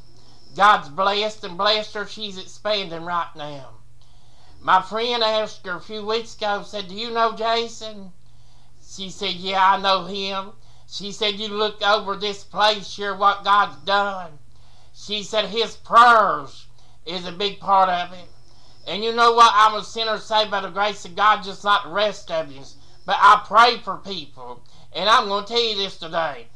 God's 0.55 0.89
blessed 0.89 1.43
and 1.43 1.57
blessed 1.57 1.93
her. 1.93 2.07
She's 2.07 2.37
expanding 2.37 3.03
right 3.03 3.29
now. 3.35 3.71
My 4.61 4.81
friend 4.81 5.21
asked 5.21 5.65
her 5.65 5.73
a 5.73 5.81
few 5.81 6.05
weeks 6.05 6.35
ago, 6.35 6.63
said, 6.63 6.87
Do 6.87 6.95
you 6.95 7.11
know 7.11 7.35
Jason? 7.35 8.13
She 8.87 9.09
said, 9.09 9.33
Yeah, 9.33 9.73
I 9.73 9.81
know 9.81 10.05
him. 10.05 10.53
She 10.87 11.11
said, 11.11 11.35
You 11.35 11.49
look 11.49 11.81
over 11.81 12.15
this 12.15 12.43
place 12.43 12.95
here, 12.95 13.15
what 13.15 13.43
God's 13.43 13.77
done. 13.83 14.39
She 14.95 15.23
said, 15.23 15.45
His 15.45 15.75
prayers 15.75 16.67
is 17.05 17.27
a 17.27 17.31
big 17.31 17.59
part 17.59 17.89
of 17.89 18.13
it. 18.13 18.27
And 18.87 19.03
you 19.03 19.13
know 19.13 19.33
what? 19.33 19.51
I'm 19.53 19.75
a 19.75 19.83
sinner 19.83 20.17
saved 20.17 20.51
by 20.51 20.61
the 20.61 20.69
grace 20.69 21.05
of 21.05 21.15
God, 21.15 21.43
just 21.43 21.63
like 21.63 21.83
the 21.83 21.89
rest 21.89 22.31
of 22.31 22.51
you. 22.51 22.61
But 23.05 23.17
I 23.19 23.43
pray 23.45 23.77
for 23.77 23.97
people. 23.97 24.63
And 24.93 25.09
I'm 25.09 25.27
going 25.27 25.43
to 25.43 25.53
tell 25.53 25.61
you 25.61 25.75
this 25.75 25.97
today. 25.97 26.47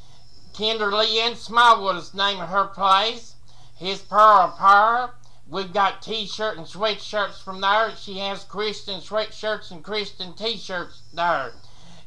Kimberly 0.54 1.20
Ann 1.20 1.36
Smallwood 1.36 1.98
is 1.98 2.14
of 2.14 2.50
her 2.50 2.68
place. 2.68 3.36
His 3.76 4.02
prayer 4.02 4.22
of 4.22 4.58
prayer 4.58 5.12
We've 5.52 5.74
got 5.74 6.04
t-shirt 6.04 6.58
and 6.58 6.68
sweatshirts 6.68 7.42
from 7.44 7.60
there. 7.60 7.96
She 7.96 8.20
has 8.20 8.44
Christian 8.44 9.02
sweatshirts 9.02 9.72
and 9.72 9.84
Christian 9.84 10.34
t-shirts 10.34 11.02
there. 11.12 11.54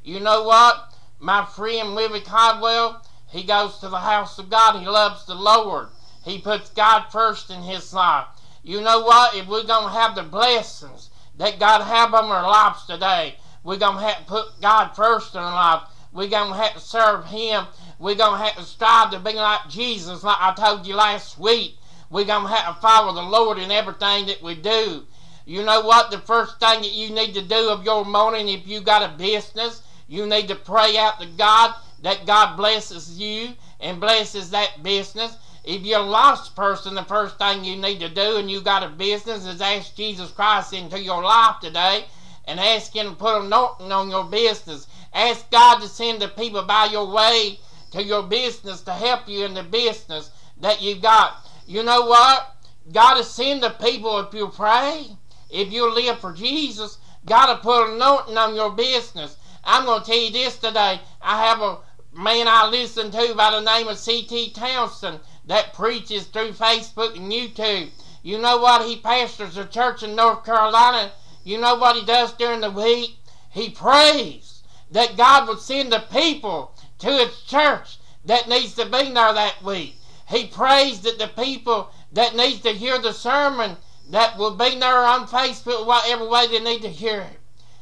You 0.04 0.20
know 0.20 0.44
what? 0.44 0.94
My 1.18 1.44
friend 1.44 1.96
Willie 1.96 2.20
Caldwell, 2.20 3.04
he 3.28 3.42
goes 3.42 3.78
to 3.78 3.88
the 3.88 3.98
house 3.98 4.38
of 4.38 4.48
God. 4.48 4.78
He 4.78 4.86
loves 4.86 5.26
the 5.26 5.34
Lord. 5.34 5.88
He 6.24 6.38
puts 6.38 6.70
God 6.70 7.08
first 7.10 7.50
in 7.50 7.62
his 7.62 7.92
life. 7.92 8.26
You 8.62 8.80
know 8.80 9.00
what? 9.00 9.34
If 9.34 9.46
we're 9.48 9.64
going 9.64 9.84
to 9.84 9.98
have 9.98 10.14
the 10.14 10.22
blessings 10.22 11.10
that 11.36 11.58
God 11.58 11.82
have 11.82 12.14
on 12.14 12.24
our 12.24 12.48
lives 12.48 12.86
today, 12.86 13.36
we're 13.64 13.78
going 13.78 13.96
to 13.96 14.02
have 14.02 14.18
to 14.18 14.24
put 14.24 14.60
God 14.60 14.90
first 14.94 15.34
in 15.34 15.40
our 15.40 15.52
life. 15.52 15.88
We're 16.12 16.28
going 16.28 16.52
to 16.52 16.58
have 16.58 16.74
to 16.74 16.80
serve 16.80 17.26
Him. 17.26 17.66
We're 17.98 18.14
going 18.14 18.38
to 18.38 18.44
have 18.44 18.56
to 18.56 18.62
strive 18.62 19.10
to 19.12 19.18
be 19.18 19.32
like 19.32 19.68
Jesus, 19.68 20.22
like 20.22 20.36
I 20.40 20.52
told 20.54 20.86
you 20.86 20.94
last 20.94 21.38
week. 21.38 21.76
We're 22.10 22.24
going 22.24 22.46
to 22.46 22.52
have 22.52 22.74
to 22.74 22.80
follow 22.80 23.14
the 23.14 23.22
Lord 23.22 23.58
in 23.58 23.70
everything 23.70 24.26
that 24.26 24.42
we 24.42 24.54
do. 24.54 25.06
You 25.44 25.64
know 25.64 25.80
what? 25.80 26.10
The 26.10 26.18
first 26.18 26.60
thing 26.60 26.82
that 26.82 26.92
you 26.92 27.10
need 27.10 27.34
to 27.34 27.42
do 27.42 27.70
of 27.70 27.84
your 27.84 28.04
morning, 28.04 28.48
if 28.48 28.66
you 28.66 28.80
got 28.80 29.02
a 29.02 29.16
business, 29.16 29.82
you 30.06 30.26
need 30.26 30.48
to 30.48 30.54
pray 30.54 30.98
out 30.98 31.18
to 31.20 31.26
God 31.26 31.74
that 32.02 32.26
God 32.26 32.56
blesses 32.56 33.18
you 33.18 33.54
and 33.80 34.00
blesses 34.00 34.50
that 34.50 34.82
business. 34.82 35.36
If 35.64 35.82
you're 35.82 36.00
a 36.00 36.02
lost 36.02 36.56
person, 36.56 36.94
the 36.94 37.04
first 37.04 37.38
thing 37.38 37.64
you 37.64 37.76
need 37.76 38.00
to 38.00 38.08
do 38.08 38.36
and 38.36 38.50
you 38.50 38.60
got 38.60 38.82
a 38.82 38.88
business 38.88 39.46
is 39.46 39.60
ask 39.60 39.94
Jesus 39.94 40.30
Christ 40.30 40.72
into 40.72 41.00
your 41.00 41.22
life 41.22 41.60
today 41.60 42.06
and 42.46 42.58
ask 42.58 42.94
Him 42.94 43.10
to 43.10 43.14
put 43.14 43.44
a 43.44 43.48
note 43.48 43.76
on 43.80 44.10
your 44.10 44.24
business. 44.24 44.88
Ask 45.14 45.48
God 45.50 45.80
to 45.80 45.88
send 45.88 46.20
the 46.20 46.28
people 46.28 46.62
by 46.62 46.86
your 46.86 47.06
way 47.12 47.60
to 47.92 48.02
your 48.02 48.24
business 48.24 48.80
to 48.82 48.92
help 48.92 49.28
you 49.28 49.44
in 49.44 49.54
the 49.54 49.62
business 49.62 50.30
that 50.60 50.82
you've 50.82 51.02
got. 51.02 51.46
You 51.66 51.84
know 51.84 52.06
what? 52.06 52.56
God 52.90 53.18
to 53.18 53.24
send 53.24 53.62
the 53.62 53.70
people 53.70 54.18
if 54.18 54.34
you 54.34 54.48
pray, 54.48 55.06
if 55.48 55.72
you 55.72 55.94
live 55.94 56.18
for 56.18 56.32
Jesus. 56.32 56.98
God 57.24 57.54
to 57.54 57.62
put 57.62 57.94
a 57.94 57.96
note 57.96 58.36
on 58.36 58.56
your 58.56 58.72
business. 58.72 59.36
I'm 59.62 59.84
going 59.84 60.00
to 60.00 60.06
tell 60.06 60.18
you 60.18 60.32
this 60.32 60.56
today. 60.56 61.00
I 61.20 61.46
have 61.46 61.60
a 61.60 61.78
man 62.12 62.48
I 62.48 62.66
listen 62.68 63.12
to 63.12 63.34
by 63.36 63.52
the 63.52 63.60
name 63.60 63.86
of 63.86 63.96
C.T. 63.96 64.50
Townsend 64.50 65.20
that 65.46 65.74
preaches 65.74 66.26
through 66.26 66.52
Facebook 66.52 67.16
and 67.16 67.32
YouTube. 67.32 67.90
You 68.22 68.38
know 68.38 68.58
what? 68.58 68.86
He 68.86 68.96
pastors 68.96 69.56
a 69.56 69.64
church 69.64 70.02
in 70.02 70.14
North 70.14 70.44
Carolina. 70.44 71.12
You 71.44 71.58
know 71.60 71.74
what 71.74 71.96
he 71.96 72.04
does 72.04 72.32
during 72.34 72.60
the 72.60 72.70
week? 72.70 73.16
He 73.50 73.70
prays 73.70 74.62
that 74.90 75.16
God 75.16 75.48
would 75.48 75.58
send 75.58 75.92
the 75.92 76.04
people 76.10 76.74
to 76.98 77.10
his 77.10 77.40
church 77.42 77.98
that 78.24 78.48
needs 78.48 78.74
to 78.74 78.84
be 78.84 79.10
there 79.10 79.32
that 79.32 79.62
week. 79.62 79.96
He 80.28 80.46
prays 80.46 81.00
that 81.00 81.18
the 81.18 81.28
people 81.28 81.90
that 82.12 82.36
needs 82.36 82.60
to 82.60 82.70
hear 82.70 82.98
the 82.98 83.12
sermon 83.12 83.76
that 84.10 84.36
will 84.38 84.54
be 84.54 84.78
there 84.78 85.04
on 85.04 85.26
Facebook, 85.26 85.86
whatever 85.86 86.28
way 86.28 86.46
they 86.46 86.60
need 86.60 86.82
to 86.82 86.88
hear 86.88 87.20
it. 87.22 87.40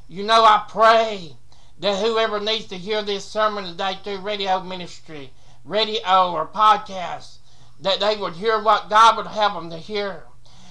You 0.08 0.22
know, 0.22 0.44
I 0.44 0.64
pray 0.68 1.36
that 1.80 1.98
whoever 1.98 2.40
needs 2.40 2.66
to 2.66 2.76
hear 2.76 3.02
this 3.02 3.24
sermon 3.24 3.64
today 3.64 3.98
through 4.02 4.20
radio 4.20 4.62
ministry, 4.62 5.32
radio 5.64 6.32
or 6.32 6.46
podcast, 6.46 7.38
that 7.80 8.00
they 8.00 8.16
would 8.16 8.34
hear 8.34 8.62
what 8.62 8.90
God 8.90 9.16
would 9.16 9.26
have 9.26 9.54
them 9.54 9.70
to 9.70 9.78
hear. 9.78 10.24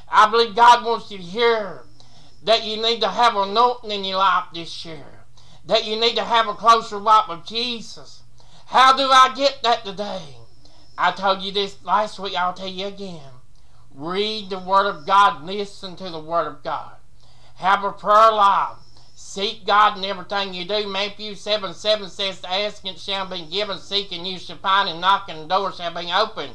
I 0.08 0.30
believe 0.30 0.56
God 0.56 0.86
wants 0.86 1.12
you 1.12 1.18
to 1.18 1.24
hear 1.24 1.84
that 2.44 2.66
you 2.66 2.82
need 2.82 3.02
to 3.02 3.10
have 3.10 3.36
anointing 3.36 3.92
in 3.92 4.04
your 4.04 4.18
life 4.18 4.46
this 4.54 4.86
year, 4.86 5.26
that 5.66 5.86
you 5.86 6.00
need 6.00 6.16
to 6.16 6.24
have 6.24 6.48
a 6.48 6.54
closer 6.54 7.00
walk 7.00 7.28
with 7.28 7.46
Jesus. 7.46 8.24
How 8.68 8.96
do 8.96 9.04
I 9.04 9.34
get 9.36 9.62
that 9.64 9.84
today? 9.84 10.22
I 10.98 11.12
told 11.12 11.42
you 11.42 11.52
this 11.52 11.84
last 11.84 12.20
week, 12.20 12.36
I'll 12.36 12.54
tell 12.54 12.68
you 12.68 12.88
again. 12.88 13.22
Read 13.94 14.50
the 14.50 14.60
Word 14.60 14.88
of 14.88 15.06
God, 15.06 15.44
listen 15.44 15.96
to 15.96 16.10
the 16.10 16.20
Word 16.20 16.48
of 16.48 16.64
God. 16.64 16.94
Have 17.56 17.84
a 17.84 17.92
prayer 17.92 18.32
life. 18.32 18.78
Seek 19.16 19.66
God 19.66 19.98
in 19.98 20.06
everything 20.06 20.54
you 20.54 20.66
do. 20.66 20.88
Matthew 20.88 21.36
7 21.36 21.74
7 21.74 22.10
says, 22.10 22.42
Ask 22.48 22.86
and 22.86 22.98
shall 22.98 23.28
be 23.28 23.46
given, 23.46 23.78
seek 23.78 24.12
and 24.14 24.26
you 24.26 24.40
shall 24.40 24.58
find, 24.58 24.88
and 24.88 25.02
knock 25.02 25.28
and 25.28 25.42
the 25.42 25.46
door 25.48 25.74
shall 25.74 25.94
be 25.94 26.12
opened. 26.12 26.54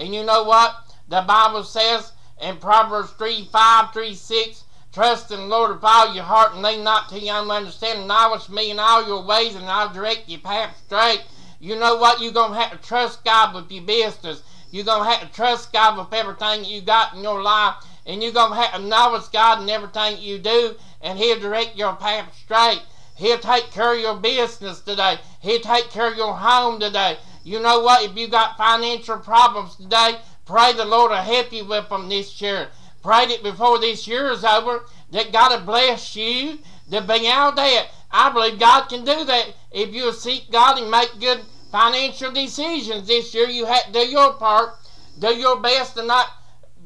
And 0.00 0.14
you 0.14 0.24
know 0.24 0.44
what? 0.44 0.74
The 1.08 1.20
Bible 1.20 1.62
says 1.62 2.12
in 2.40 2.56
Proverbs 2.56 3.10
3 3.12 3.44
5 3.52 3.92
3 3.92 4.14
6, 4.14 4.64
Trust 4.92 5.30
in 5.30 5.40
the 5.40 5.46
Lord 5.46 5.72
with 5.72 5.84
all 5.84 6.14
your 6.14 6.24
heart 6.24 6.54
and 6.54 6.62
lean 6.62 6.82
not 6.82 7.10
to 7.10 7.20
your 7.20 7.36
own 7.36 7.50
understanding. 7.50 8.06
Knowledge 8.06 8.48
me 8.48 8.70
in 8.70 8.78
all 8.78 9.06
your 9.06 9.22
ways, 9.22 9.54
and 9.54 9.66
I'll 9.66 9.92
direct 9.92 10.26
your 10.26 10.40
path 10.40 10.74
straight. 10.86 11.22
You 11.60 11.76
know 11.76 11.96
what? 11.96 12.20
You're 12.20 12.32
going 12.32 12.54
to 12.54 12.58
have 12.58 12.72
to 12.72 12.88
trust 12.88 13.24
God 13.24 13.54
with 13.54 13.70
your 13.70 13.84
business. 13.84 14.42
You're 14.70 14.86
going 14.86 15.04
to 15.04 15.10
have 15.10 15.28
to 15.28 15.34
trust 15.34 15.72
God 15.72 15.98
with 15.98 16.18
everything 16.18 16.64
you 16.64 16.80
got 16.80 17.14
in 17.14 17.22
your 17.22 17.42
life. 17.42 17.74
And 18.06 18.22
you're 18.22 18.32
going 18.32 18.52
to 18.52 18.56
have 18.56 18.80
to 18.80 18.86
know 18.86 19.20
God 19.30 19.62
in 19.62 19.68
everything 19.68 20.18
you 20.18 20.38
do. 20.38 20.76
And 21.02 21.18
He'll 21.18 21.38
direct 21.38 21.76
your 21.76 21.94
path 21.96 22.34
straight. 22.34 22.80
He'll 23.16 23.38
take 23.38 23.70
care 23.70 23.92
of 23.92 24.00
your 24.00 24.16
business 24.16 24.80
today. 24.80 25.18
He'll 25.40 25.60
take 25.60 25.90
care 25.90 26.10
of 26.10 26.16
your 26.16 26.34
home 26.34 26.80
today. 26.80 27.18
You 27.42 27.60
know 27.60 27.80
what? 27.80 28.04
If 28.04 28.16
you 28.16 28.28
got 28.28 28.56
financial 28.56 29.18
problems 29.18 29.76
today, 29.76 30.18
pray 30.44 30.72
the 30.72 30.84
Lord 30.84 31.10
will 31.10 31.18
help 31.18 31.52
you 31.52 31.64
with 31.64 31.88
them 31.88 32.08
this 32.08 32.40
year. 32.40 32.68
Pray 33.02 33.26
that 33.26 33.42
before 33.42 33.78
this 33.78 34.06
year 34.06 34.30
is 34.30 34.44
over, 34.44 34.84
that 35.10 35.32
God 35.32 35.58
will 35.58 35.66
bless 35.66 36.14
you 36.14 36.58
to 36.90 37.00
be 37.00 37.28
out 37.28 37.56
there. 37.56 37.84
I 38.10 38.30
believe 38.30 38.58
God 38.58 38.88
can 38.88 39.04
do 39.04 39.24
that 39.24 39.54
if 39.70 39.94
you 39.94 40.12
seek 40.12 40.50
God 40.50 40.78
and 40.78 40.90
make 40.90 41.18
good 41.20 41.40
financial 41.72 42.32
decisions 42.32 43.06
this 43.06 43.32
year. 43.34 43.46
You 43.46 43.64
have 43.64 43.86
to 43.86 43.92
do 43.92 44.00
your 44.00 44.34
part, 44.34 44.74
do 45.18 45.28
your 45.28 45.60
best 45.60 45.94
to 45.94 46.04
not 46.04 46.26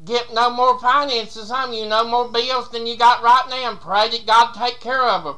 get 0.05 0.33
no 0.33 0.51
more 0.51 0.79
finances 0.79 1.51
on 1.51 1.73
you, 1.73 1.85
no 1.87 2.07
more 2.07 2.29
bills 2.29 2.69
than 2.69 2.85
you 2.85 2.95
got 2.95 3.23
right 3.23 3.45
now, 3.49 3.71
and 3.71 3.81
pray 3.81 4.09
that 4.09 4.25
God 4.25 4.53
take 4.53 4.79
care 4.79 5.03
of 5.03 5.23
them. 5.23 5.35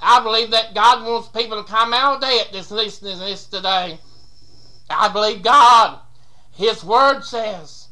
I 0.00 0.20
believe 0.22 0.50
that 0.50 0.74
God 0.74 1.06
wants 1.06 1.28
people 1.28 1.62
to 1.62 1.68
come 1.68 1.92
out 1.92 2.16
of 2.16 2.20
debt 2.20 2.50
that's 2.52 2.70
listening 2.70 3.14
to 3.14 3.24
this 3.24 3.46
today. 3.46 3.98
I 4.90 5.08
believe 5.08 5.42
God, 5.42 5.98
His 6.52 6.82
Word 6.84 7.22
says 7.22 7.88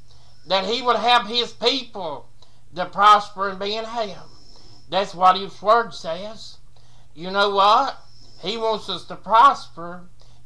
that 0.47 0.65
He 0.65 0.83
would 0.83 0.97
have 0.97 1.27
His 1.27 1.53
people 1.53 2.29
to 2.75 2.87
prosper 2.87 3.49
and 3.51 3.59
be 3.59 3.77
in 3.77 3.85
health. 3.85 4.31
That's 4.89 5.15
what 5.15 5.37
His 5.37 5.61
Word 5.61 5.93
says. 5.95 6.59
You 7.15 7.31
know 7.31 7.51
what? 7.51 7.99
He 8.41 8.57
wants 8.57 8.89
us 8.89 9.05
to 9.05 9.17
prosper 9.17 10.03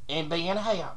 and 0.08 0.30
be 0.30 0.48
in 0.48 0.56
health. 0.56 0.96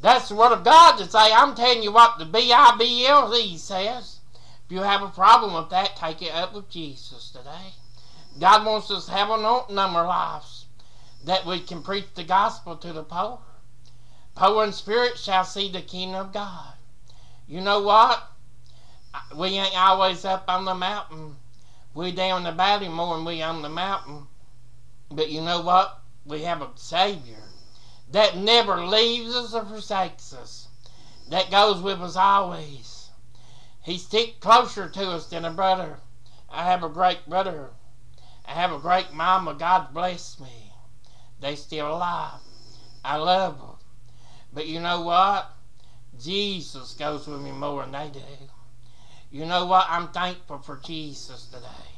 That's 0.00 0.28
the 0.28 0.34
Word 0.34 0.52
of 0.52 0.64
God 0.64 0.96
to 0.96 1.08
say. 1.08 1.32
I'm 1.32 1.54
telling 1.54 1.82
you 1.82 1.92
what 1.92 2.18
the 2.18 2.24
B-I-B-L-E 2.24 3.56
says. 3.56 4.18
If 4.66 4.72
you 4.72 4.82
have 4.82 5.02
a 5.02 5.08
problem 5.08 5.54
with 5.54 5.70
that, 5.70 5.96
take 5.96 6.22
it 6.22 6.34
up 6.34 6.54
with 6.54 6.68
Jesus 6.68 7.30
today. 7.30 7.74
God 8.40 8.66
wants 8.66 8.90
us 8.90 9.06
to 9.06 9.12
have 9.12 9.30
an 9.30 9.40
anointing 9.40 9.78
on 9.78 9.94
our 9.94 10.06
lives 10.06 10.66
that 11.24 11.46
we 11.46 11.60
can 11.60 11.82
preach 11.82 12.06
the 12.14 12.24
gospel 12.24 12.76
to 12.76 12.92
the 12.92 13.04
poor. 13.04 13.38
Poor 14.34 14.64
in 14.64 14.72
spirit 14.72 15.18
shall 15.18 15.44
see 15.44 15.70
the 15.70 15.82
kingdom 15.82 16.26
of 16.26 16.32
God. 16.32 16.74
You 17.46 17.60
know 17.60 17.80
what? 17.80 18.30
We 19.36 19.48
ain't 19.58 19.76
always 19.76 20.24
up 20.24 20.44
on 20.48 20.64
the 20.64 20.74
mountain. 20.74 21.36
We 21.94 22.12
down 22.12 22.44
the 22.44 22.52
valley 22.52 22.88
more 22.88 23.16
than 23.16 23.24
we 23.24 23.42
on 23.42 23.62
the 23.62 23.68
mountain. 23.68 24.26
But 25.10 25.30
you 25.30 25.42
know 25.42 25.60
what? 25.60 26.00
We 26.24 26.42
have 26.42 26.62
a 26.62 26.70
Savior 26.76 27.42
that 28.12 28.36
never 28.36 28.86
leaves 28.86 29.34
us 29.34 29.54
or 29.54 29.64
forsakes 29.64 30.32
us, 30.32 30.68
that 31.28 31.50
goes 31.50 31.80
with 31.80 32.00
us 32.00 32.16
always. 32.16 33.10
He 33.82 33.98
sticks 33.98 34.38
closer 34.38 34.88
to 34.88 35.10
us 35.10 35.26
than 35.26 35.44
a 35.44 35.50
brother. 35.50 35.98
I 36.50 36.64
have 36.64 36.84
a 36.84 36.88
great 36.88 37.28
brother. 37.28 37.70
I 38.46 38.52
have 38.52 38.72
a 38.72 38.78
great 38.78 39.12
mama. 39.12 39.54
God 39.54 39.94
bless 39.94 40.38
me. 40.38 40.72
They 41.40 41.56
still 41.56 41.94
alive. 41.94 42.40
I 43.04 43.16
love 43.16 43.58
them. 43.58 43.71
But 44.52 44.66
you 44.66 44.80
know 44.80 45.00
what? 45.00 45.50
Jesus 46.22 46.94
goes 46.94 47.26
with 47.26 47.40
me 47.40 47.52
more 47.52 47.82
than 47.82 47.92
they 47.92 48.10
do. 48.12 48.20
You 49.30 49.46
know 49.46 49.64
what? 49.64 49.86
I'm 49.88 50.08
thankful 50.08 50.58
for 50.58 50.76
Jesus 50.76 51.46
today. 51.46 51.92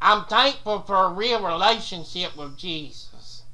I'm 0.00 0.24
thankful 0.24 0.82
for 0.82 1.04
a 1.04 1.12
real 1.12 1.40
relationship 1.40 2.36
with 2.36 2.58
Jesus. 2.58 3.44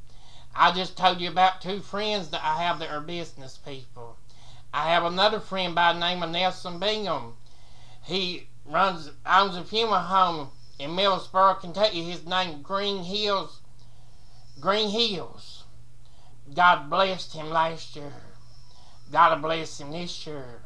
I 0.55 0.73
just 0.73 0.97
told 0.97 1.21
you 1.21 1.29
about 1.29 1.61
two 1.61 1.81
friends 1.81 2.29
that 2.31 2.43
I 2.43 2.63
have 2.63 2.79
that 2.79 2.91
are 2.91 3.01
business 3.01 3.59
people. 3.59 4.17
I 4.73 4.89
have 4.89 5.05
another 5.05 5.41
friend 5.41 5.75
by 5.75 5.93
the 5.93 5.99
name 5.99 6.23
of 6.23 6.31
Nelson 6.31 6.79
Bingham. 6.79 7.37
He 8.03 8.49
runs 8.65 9.11
owns 9.27 9.57
a 9.57 9.65
funeral 9.65 10.01
home 10.01 10.51
in 10.79 10.91
Millsboro, 10.91 11.61
Kentucky. 11.61 12.03
His 12.05 12.25
name 12.25 12.63
Green 12.63 13.05
Hills. 13.05 13.61
Green 14.59 14.89
Hills. 14.89 15.52
God 16.55 16.91
blessed 16.91 17.33
him 17.33 17.51
last 17.51 17.97
year. 17.97 18.13
God 19.11 19.35
will 19.35 19.49
bless 19.49 19.81
him 19.81 19.91
this 19.91 20.27
year. 20.27 20.63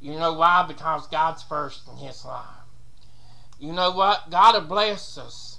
You 0.00 0.12
know 0.12 0.34
why? 0.34 0.64
Because 0.66 1.06
God's 1.08 1.42
first 1.42 1.88
in 1.88 1.96
his 1.96 2.24
life. 2.24 2.44
You 3.58 3.72
know 3.72 3.90
what? 3.90 4.30
God 4.30 4.54
will 4.54 4.68
bless 4.68 5.16
us 5.16 5.58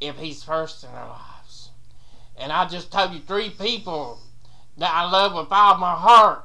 if 0.00 0.18
He's 0.18 0.42
first 0.42 0.84
in 0.84 0.90
our 0.90 1.08
lives. 1.08 1.70
And 2.36 2.52
I 2.52 2.66
just 2.66 2.92
told 2.92 3.12
you 3.12 3.20
three 3.20 3.50
people 3.50 4.18
that 4.76 4.92
I 4.92 5.10
love 5.10 5.34
with 5.34 5.50
all 5.50 5.78
my 5.78 5.94
heart, 5.94 6.44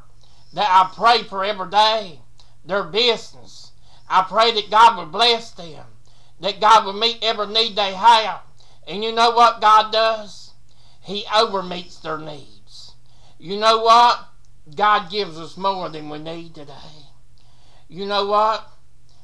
that 0.53 0.69
I 0.69 0.93
pray 0.95 1.23
for 1.23 1.43
every 1.43 1.69
day, 1.69 2.19
their 2.65 2.83
business. 2.83 3.71
I 4.09 4.23
pray 4.23 4.53
that 4.53 4.71
God 4.71 4.97
would 4.97 5.11
bless 5.11 5.51
them, 5.51 5.85
that 6.39 6.61
God 6.61 6.85
would 6.85 6.95
meet 6.95 7.19
every 7.21 7.47
need 7.47 7.75
they 7.75 7.93
have. 7.93 8.41
And 8.87 9.03
you 9.03 9.11
know 9.11 9.31
what 9.31 9.59
God 9.59 9.91
does? 9.91 10.51
He 11.01 11.23
overmeets 11.23 12.01
their 12.01 12.17
needs. 12.17 12.56
You 13.39 13.57
know 13.57 13.79
what? 13.81 14.29
God 14.75 15.11
gives 15.11 15.39
us 15.39 15.57
more 15.57 15.89
than 15.89 16.09
we 16.09 16.19
need 16.19 16.55
today. 16.55 16.73
You 17.87 18.05
know 18.05 18.25
what? 18.25 18.67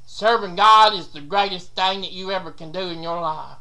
Serving 0.06 0.56
God 0.56 0.94
is 0.94 1.10
the 1.10 1.22
greatest 1.22 1.76
thing 1.76 2.02
that 2.02 2.12
you 2.12 2.32
ever 2.32 2.52
can 2.52 2.72
do 2.72 2.80
in 2.80 3.02
your 3.02 3.20
life. 3.20 3.58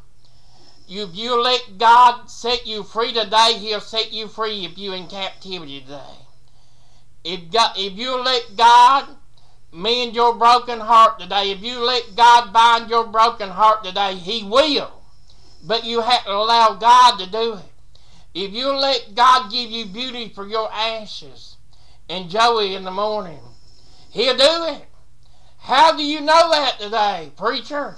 If 0.87 1.15
you 1.15 1.41
let 1.41 1.77
God 1.77 2.29
set 2.29 2.67
you 2.67 2.83
free 2.83 3.13
today, 3.13 3.57
He'll 3.57 3.81
set 3.81 4.13
you 4.13 4.27
free 4.27 4.65
if 4.65 4.77
you're 4.77 4.95
in 4.95 5.07
captivity 5.07 5.81
today. 5.81 6.17
If, 7.23 7.51
God, 7.51 7.73
if 7.77 7.93
you 7.93 8.21
let 8.21 8.55
God 8.55 9.07
mend 9.71 10.13
your 10.13 10.35
broken 10.35 10.79
heart 10.79 11.19
today, 11.19 11.51
if 11.51 11.63
you 11.63 11.79
let 11.79 12.15
God 12.15 12.53
bind 12.53 12.89
your 12.89 13.07
broken 13.07 13.49
heart 13.49 13.83
today, 13.83 14.15
He 14.15 14.43
will. 14.43 15.01
But 15.65 15.85
you 15.85 16.01
have 16.01 16.25
to 16.25 16.31
allow 16.31 16.73
God 16.73 17.17
to 17.17 17.29
do 17.29 17.53
it. 17.55 17.72
If 18.33 18.51
you 18.51 18.71
let 18.73 19.13
God 19.13 19.51
give 19.51 19.69
you 19.69 19.85
beauty 19.85 20.29
for 20.29 20.47
your 20.47 20.67
ashes 20.73 21.57
and 22.09 22.31
joy 22.31 22.75
in 22.75 22.83
the 22.83 22.91
morning, 22.91 23.39
He'll 24.09 24.35
do 24.35 24.75
it. 24.75 24.87
How 25.59 25.95
do 25.95 26.03
you 26.03 26.19
know 26.19 26.49
that 26.51 26.79
today, 26.79 27.31
preacher? 27.37 27.97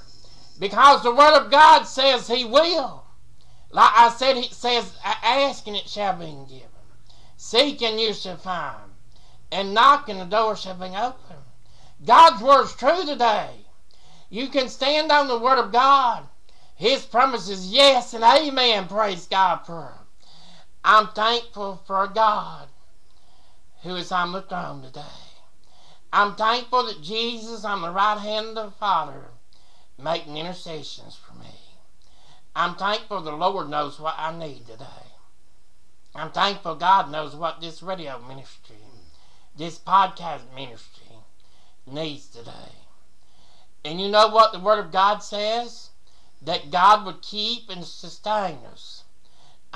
Because 0.59 1.03
the 1.03 1.15
Word 1.15 1.37
of 1.37 1.49
God 1.51 1.83
says 1.83 2.27
He 2.27 2.43
will. 2.43 3.05
Like 3.71 3.91
I 3.95 4.09
said, 4.09 4.35
it 4.35 4.51
says, 4.51 4.97
Ask 5.03 5.67
and 5.67 5.75
it 5.75 5.87
shall 5.87 6.17
be 6.17 6.25
given. 6.25 6.69
Seek 7.37 7.81
and 7.81 7.99
you 7.99 8.13
shall 8.13 8.37
find. 8.37 8.91
And 9.51 9.73
knock 9.73 10.09
and 10.09 10.19
the 10.19 10.25
door 10.25 10.57
shall 10.57 10.75
be 10.75 10.95
open. 10.95 11.37
God's 12.05 12.41
Word's 12.41 12.75
true 12.75 13.05
today. 13.05 13.51
You 14.29 14.49
can 14.49 14.67
stand 14.67 15.11
on 15.11 15.27
the 15.29 15.39
Word 15.39 15.59
of 15.59 15.71
God. 15.71 16.27
His 16.75 17.05
promises, 17.05 17.71
yes 17.71 18.13
and 18.13 18.23
amen. 18.23 18.87
Praise 18.87 19.27
God 19.27 19.65
for 19.65 20.04
I'm 20.87 21.07
thankful 21.07 21.81
for 21.87 22.05
God 22.05 22.67
who 23.81 23.95
is 23.95 24.11
on 24.11 24.33
the 24.33 24.43
throne 24.43 24.83
today. 24.83 25.01
I'm 26.13 26.35
thankful 26.35 26.85
that 26.85 27.01
Jesus 27.01 27.65
on 27.65 27.81
the 27.81 27.89
right 27.89 28.19
hand 28.19 28.49
of 28.49 28.65
the 28.65 28.77
Father 28.77 29.31
making 29.97 30.37
intercessions 30.37 31.15
for 31.15 31.33
me. 31.39 31.49
I'm 32.55 32.75
thankful 32.75 33.21
the 33.21 33.31
Lord 33.31 33.67
knows 33.67 33.99
what 33.99 34.13
I 34.15 34.37
need 34.37 34.67
today. 34.67 35.09
I'm 36.13 36.31
thankful 36.31 36.75
God 36.75 37.11
knows 37.11 37.35
what 37.35 37.61
this 37.61 37.81
radio 37.81 38.19
ministry, 38.19 38.75
this 39.57 39.79
podcast 39.79 40.41
ministry 40.55 41.17
needs 41.87 42.27
today. 42.27 42.73
And 43.83 43.99
you 43.99 44.07
know 44.07 44.27
what 44.27 44.53
the 44.53 44.59
Word 44.59 44.77
of 44.77 44.91
God 44.91 45.23
says? 45.23 45.89
That 46.43 46.69
God 46.69 47.07
would 47.07 47.23
keep 47.23 47.71
and 47.71 47.83
sustain 47.83 48.59
us. 48.71 48.94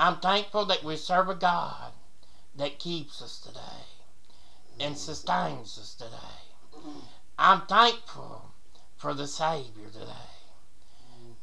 I'm 0.02 0.16
thankful 0.22 0.64
that 0.68 0.82
we 0.82 0.96
serve 0.96 1.28
a 1.28 1.36
God 1.36 1.92
that 2.56 2.80
keeps 2.80 3.22
us 3.22 3.38
today 3.38 3.84
and 4.80 4.98
sustains 4.98 5.78
us 5.78 5.94
today. 5.94 6.88
I'm 7.38 7.64
thankful 7.64 8.54
for 8.96 9.14
the 9.14 9.28
Savior 9.28 9.90
today. 9.92 10.32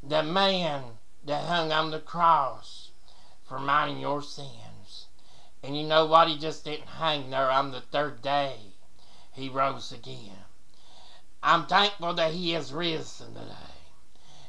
The 0.02 0.22
man 0.22 0.84
that 1.26 1.44
hung 1.44 1.70
on 1.70 1.90
the 1.90 1.98
cross 1.98 2.92
for 3.44 3.58
mine 3.58 3.90
and 3.90 4.00
your 4.00 4.22
sins. 4.22 5.08
And 5.62 5.76
you 5.76 5.86
know 5.86 6.06
what? 6.06 6.28
He 6.28 6.38
just 6.38 6.64
didn't 6.64 6.88
hang 6.88 7.28
there 7.28 7.50
on 7.50 7.72
the 7.72 7.82
third 7.82 8.22
day. 8.22 8.56
He 9.34 9.50
rose 9.50 9.92
again. 9.92 10.44
I'm 11.42 11.66
thankful 11.66 12.14
that 12.14 12.32
He 12.32 12.52
has 12.52 12.72
risen 12.72 13.34
today. 13.34 13.75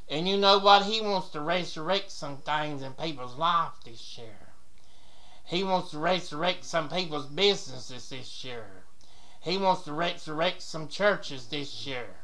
And 0.10 0.28
you 0.28 0.38
know 0.38 0.60
what? 0.60 0.84
He 0.84 1.02
wants 1.02 1.30
to 1.30 1.42
resurrect 1.42 2.12
some 2.12 2.38
things 2.38 2.82
in 2.82 2.94
people's 2.94 3.36
life 3.36 3.74
this 3.84 4.18
year. 4.18 4.54
He 5.44 5.64
wants 5.64 5.92
to 5.92 5.98
resurrect 5.98 6.64
some 6.66 6.90
people's 6.90 7.28
businesses 7.28 8.10
this 8.10 8.44
year. 8.44 8.84
He 9.42 9.58
wants 9.58 9.84
to 9.84 9.94
resurrect 9.94 10.62
some 10.62 10.88
churches 10.88 11.48
this 11.48 11.86
year. 11.86 12.16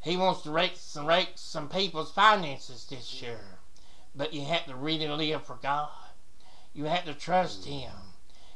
He 0.00 0.16
wants 0.16 0.42
to 0.42 0.50
resurrect 0.50 1.38
some 1.38 1.68
people's 1.68 2.12
finances 2.12 2.86
this 2.86 3.20
year. 3.20 3.58
But 4.14 4.32
you 4.32 4.44
have 4.44 4.66
to 4.66 4.74
really 4.74 5.08
live 5.08 5.44
for 5.44 5.56
God. 5.56 5.90
You 6.72 6.84
have 6.84 7.04
to 7.06 7.14
trust 7.14 7.62
mm. 7.62 7.80
Him. 7.80 7.92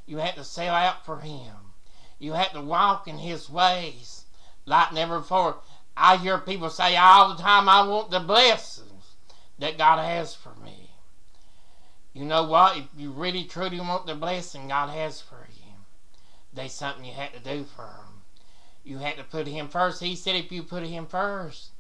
You 0.07 0.19
have 0.19 0.35
to 0.37 0.45
sell 0.45 0.75
out 0.75 1.05
for 1.05 1.21
Him. 1.21 1.73
You 2.19 2.35
have 2.35 2.53
to 2.53 2.61
walk 2.61 3.09
in 3.09 3.19
His 3.19 3.51
ways 3.51 4.25
like 4.65 4.93
never 4.93 5.21
before. 5.21 5.59
I 5.97 6.17
hear 6.17 6.39
people 6.39 6.71
say 6.71 6.97
all 6.97 7.35
the 7.35 7.43
time, 7.43 7.69
I 7.69 7.87
want 7.87 8.11
the 8.11 8.21
blessings 8.21 9.17
that 9.59 9.79
God 9.79 10.03
has 10.03 10.35
for 10.35 10.55
me. 10.65 10.91
You 12.13 12.25
know 12.25 12.45
what? 12.45 12.77
If 12.77 12.85
you 12.97 13.11
really 13.11 13.45
truly 13.45 13.81
want 13.81 14.07
the 14.07 14.15
blessing 14.15 14.69
God 14.69 14.91
has 14.91 15.21
for 15.21 15.47
you, 15.55 15.73
there's 16.53 16.73
something 16.73 17.05
you 17.05 17.13
have 17.13 17.33
to 17.33 17.39
do 17.39 17.65
for 17.65 17.85
Him. 17.85 18.23
You 18.83 18.99
have 18.99 19.17
to 19.17 19.25
put 19.25 19.47
Him 19.47 19.69
first. 19.69 20.03
He 20.03 20.17
said 20.17 20.37
if 20.37 20.51
you 20.51 20.63
put 20.63 20.85
Him 20.85 21.07
first, 21.07 21.71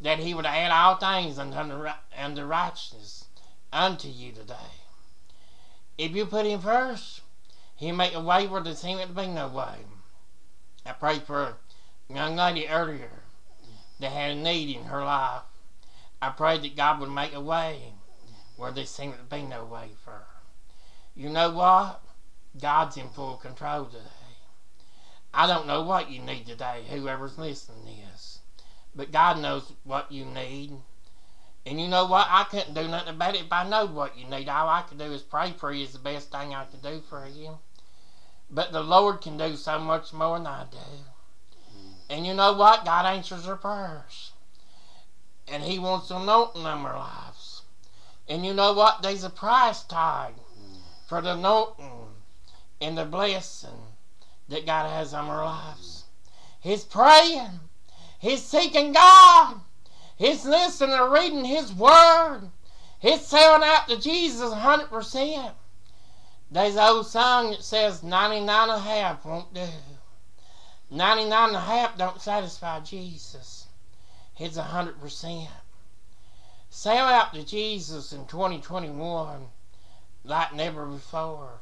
that 0.00 0.20
He 0.20 0.34
would 0.34 0.46
add 0.46 0.70
all 0.70 0.96
things 0.96 1.38
unto, 1.38 1.88
unto 2.16 2.44
righteousness 2.44 3.26
unto 3.72 4.08
you 4.08 4.32
today. 4.32 4.54
If 5.98 6.12
you 6.12 6.26
put 6.26 6.46
Him 6.46 6.60
first, 6.60 7.20
He'll 7.76 7.96
make 7.96 8.14
a 8.14 8.20
way 8.20 8.46
where 8.46 8.62
there 8.62 8.74
seems 8.74 9.02
to 9.02 9.08
be 9.08 9.26
no 9.26 9.48
way. 9.48 9.84
I 10.86 10.92
prayed 10.92 11.24
for 11.24 11.42
a 11.42 11.56
young 12.08 12.36
lady 12.36 12.68
earlier 12.68 13.23
that 14.00 14.12
had 14.12 14.32
a 14.32 14.34
need 14.34 14.76
in 14.76 14.84
her 14.84 15.04
life. 15.04 15.42
I 16.20 16.30
prayed 16.30 16.62
that 16.62 16.76
God 16.76 17.00
would 17.00 17.10
make 17.10 17.34
a 17.34 17.40
way 17.40 17.92
where 18.56 18.72
there 18.72 18.86
seemed 18.86 19.16
to 19.18 19.24
be 19.24 19.42
no 19.42 19.64
way 19.64 19.90
for 20.04 20.10
her. 20.10 20.26
You 21.14 21.28
know 21.28 21.50
what? 21.50 22.02
God's 22.60 22.96
in 22.96 23.08
full 23.08 23.36
control 23.36 23.86
today. 23.86 24.00
I 25.32 25.46
don't 25.46 25.66
know 25.66 25.82
what 25.82 26.10
you 26.10 26.20
need 26.20 26.46
today, 26.46 26.84
whoever's 26.88 27.38
listening 27.38 27.98
is. 28.14 28.38
But 28.94 29.10
God 29.10 29.40
knows 29.40 29.72
what 29.82 30.12
you 30.12 30.24
need. 30.24 30.72
And 31.66 31.80
you 31.80 31.88
know 31.88 32.06
what? 32.06 32.28
I 32.30 32.44
couldn't 32.44 32.74
do 32.74 32.86
nothing 32.86 33.14
about 33.14 33.34
it 33.34 33.42
if 33.42 33.52
I 33.52 33.68
know 33.68 33.86
what 33.86 34.16
you 34.16 34.26
need. 34.26 34.48
All 34.48 34.68
I 34.68 34.82
can 34.82 34.98
do 34.98 35.12
is 35.12 35.22
pray 35.22 35.52
for 35.52 35.72
you 35.72 35.84
is 35.84 35.92
the 35.92 35.98
best 35.98 36.30
thing 36.30 36.54
I 36.54 36.66
can 36.66 36.80
do 36.80 37.00
for 37.00 37.26
you. 37.26 37.58
But 38.50 38.70
the 38.70 38.82
Lord 38.82 39.20
can 39.20 39.36
do 39.36 39.56
so 39.56 39.78
much 39.78 40.12
more 40.12 40.38
than 40.38 40.46
I 40.46 40.66
do. 40.70 40.78
And 42.08 42.26
you 42.26 42.34
know 42.34 42.52
what? 42.52 42.84
God 42.84 43.06
answers 43.06 43.46
our 43.46 43.56
prayers. 43.56 44.32
And 45.48 45.62
He 45.62 45.78
wants 45.78 46.08
to 46.08 46.16
anointing 46.16 46.64
on 46.64 46.84
our 46.84 46.98
lives. 46.98 47.62
And 48.28 48.44
you 48.44 48.54
know 48.54 48.72
what? 48.72 49.02
There's 49.02 49.24
a 49.24 49.30
price 49.30 49.82
tag 49.82 50.34
for 51.06 51.20
the 51.20 51.34
anointing 51.34 52.08
and 52.80 52.96
the 52.96 53.04
blessing 53.04 53.70
that 54.48 54.66
God 54.66 54.90
has 54.90 55.14
on 55.14 55.26
our 55.26 55.44
lives. 55.44 56.04
He's 56.60 56.84
praying. 56.84 57.60
He's 58.18 58.42
seeking 58.42 58.92
God. 58.92 59.60
He's 60.16 60.46
listening 60.46 60.94
and 60.94 61.12
reading 61.12 61.44
His 61.44 61.72
Word. 61.72 62.50
He's 63.00 63.26
selling 63.26 63.62
out 63.62 63.88
to 63.88 64.00
Jesus 64.00 64.50
100%. 64.50 65.52
There's 66.50 66.76
an 66.76 66.80
old 66.80 67.06
song 67.06 67.50
that 67.50 67.62
says 67.62 68.02
99 68.02 68.48
and 68.48 68.70
a 68.70 68.78
half 68.78 69.24
won't 69.26 69.52
do. 69.52 69.66
99 70.94 71.48
and 71.48 71.56
a 71.56 71.60
half 71.60 71.98
don't 71.98 72.20
satisfy 72.22 72.78
Jesus. 72.78 73.66
It's 74.38 74.56
100%. 74.56 75.48
Sell 76.70 77.08
out 77.08 77.34
to 77.34 77.44
Jesus 77.44 78.12
in 78.12 78.26
2021 78.26 79.48
like 80.22 80.54
never 80.54 80.86
before. 80.86 81.58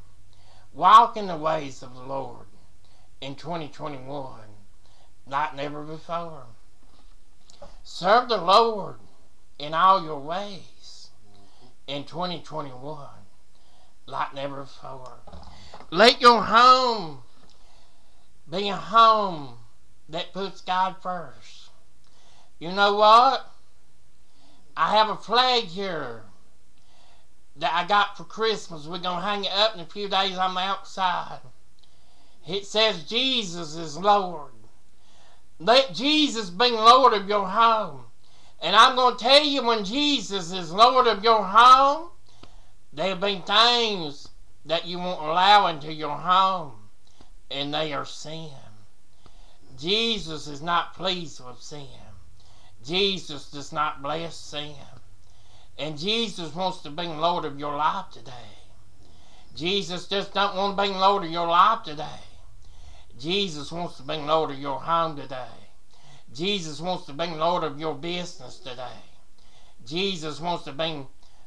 Walk 0.75 1.17
in 1.17 1.29
the 1.29 1.37
ways 1.37 1.83
of 1.83 1.95
the 1.95 2.03
Lord 2.03 2.45
in 3.23 3.35
2021 3.35 4.41
like 5.27 5.57
never 5.57 5.83
before. 5.83 6.45
Serve 7.83 8.29
the 8.29 8.37
Lord 8.37 8.97
in 9.59 9.73
all 9.73 10.05
your 10.05 10.21
ways 10.21 11.09
in 11.87 12.05
2021 12.05 12.99
like 14.05 14.35
never 14.35 14.61
before. 14.61 15.21
Let 15.91 16.21
your 16.21 16.43
home 16.43 17.23
be 18.53 18.69
a 18.69 18.77
home 18.77 19.55
that 20.11 20.35
puts 20.35 20.61
God 20.61 20.97
first. 21.03 21.71
You 22.59 22.71
know 22.71 22.95
what? 22.95 23.51
I 24.77 24.95
have 24.97 25.09
a 25.09 25.17
flag 25.17 25.65
here 25.65 26.23
that 27.57 27.73
I 27.73 27.87
got 27.87 28.17
for 28.17 28.25
Christmas. 28.25 28.87
We're 28.87 28.99
going 28.99 29.21
to 29.21 29.27
hang 29.27 29.45
it 29.45 29.53
up 29.53 29.75
in 29.75 29.81
a 29.81 29.87
few 29.87 30.07
days 30.07 30.37
on 30.37 30.55
the 30.55 30.61
outside. 30.61 31.41
It 32.47 32.67
says 32.67 33.05
Jesus 33.05 33.75
is 33.75 33.97
Lord. 33.97 34.53
Let 35.59 35.95
Jesus 35.95 36.51
be 36.51 36.71
Lord 36.71 37.15
of 37.15 37.29
your 37.29 37.49
home. 37.49 38.05
And 38.61 38.77
I'm 38.77 38.97
going 38.97 39.17
to 39.17 39.25
tell 39.25 39.45
you 39.45 39.65
when 39.65 39.85
Jesus 39.85 40.53
is 40.53 40.73
Lord 40.73 41.07
of 41.07 41.25
your 41.25 41.43
home, 41.43 42.11
there'll 42.93 43.17
be 43.17 43.43
things 43.47 44.29
that 44.67 44.87
you 44.87 44.99
won't 44.99 45.23
allow 45.23 45.69
into 45.69 45.93
your 45.93 46.17
home 46.17 46.82
and 47.53 47.73
they 47.73 47.93
are 47.93 48.05
sin. 48.05 48.51
Jesus 49.79 50.47
is 50.47 50.63
not 50.63 50.95
pleased 50.95 51.45
with 51.45 51.61
sin. 51.61 51.87
Jesus 52.85 53.51
does 53.51 53.73
not 53.73 54.03
bless 54.03 54.37
sin. 54.37 54.75
And 55.79 55.99
Jesus 55.99 56.55
wants 56.55 56.79
to 56.83 56.91
be 56.91 57.05
Lord 57.05 57.45
of 57.45 57.59
your 57.59 57.77
life 57.77 58.07
today. 58.13 58.33
Jesus 59.55 60.07
just 60.07 60.35
don't 60.35 60.57
want 60.57 60.77
to 60.77 60.83
be 60.83 60.89
Lord 60.89 61.25
of 61.25 61.31
your 61.31 61.47
life 61.47 61.83
today. 61.85 62.21
Jesus 63.19 63.71
wants 63.71 63.97
to 63.97 64.03
be 64.03 64.17
Lord 64.17 64.51
of 64.51 64.59
your 64.59 64.81
home 64.81 65.17
today. 65.17 65.47
Jesus 66.35 66.81
wants 66.81 67.07
to 67.07 67.13
be 67.13 67.27
Lord 67.27 67.63
of 67.63 67.79
your 67.79 67.95
business 67.95 68.59
today. 68.59 69.03
Jesus 69.87 70.41
wants 70.41 70.65
to 70.65 70.73
be 70.73 71.07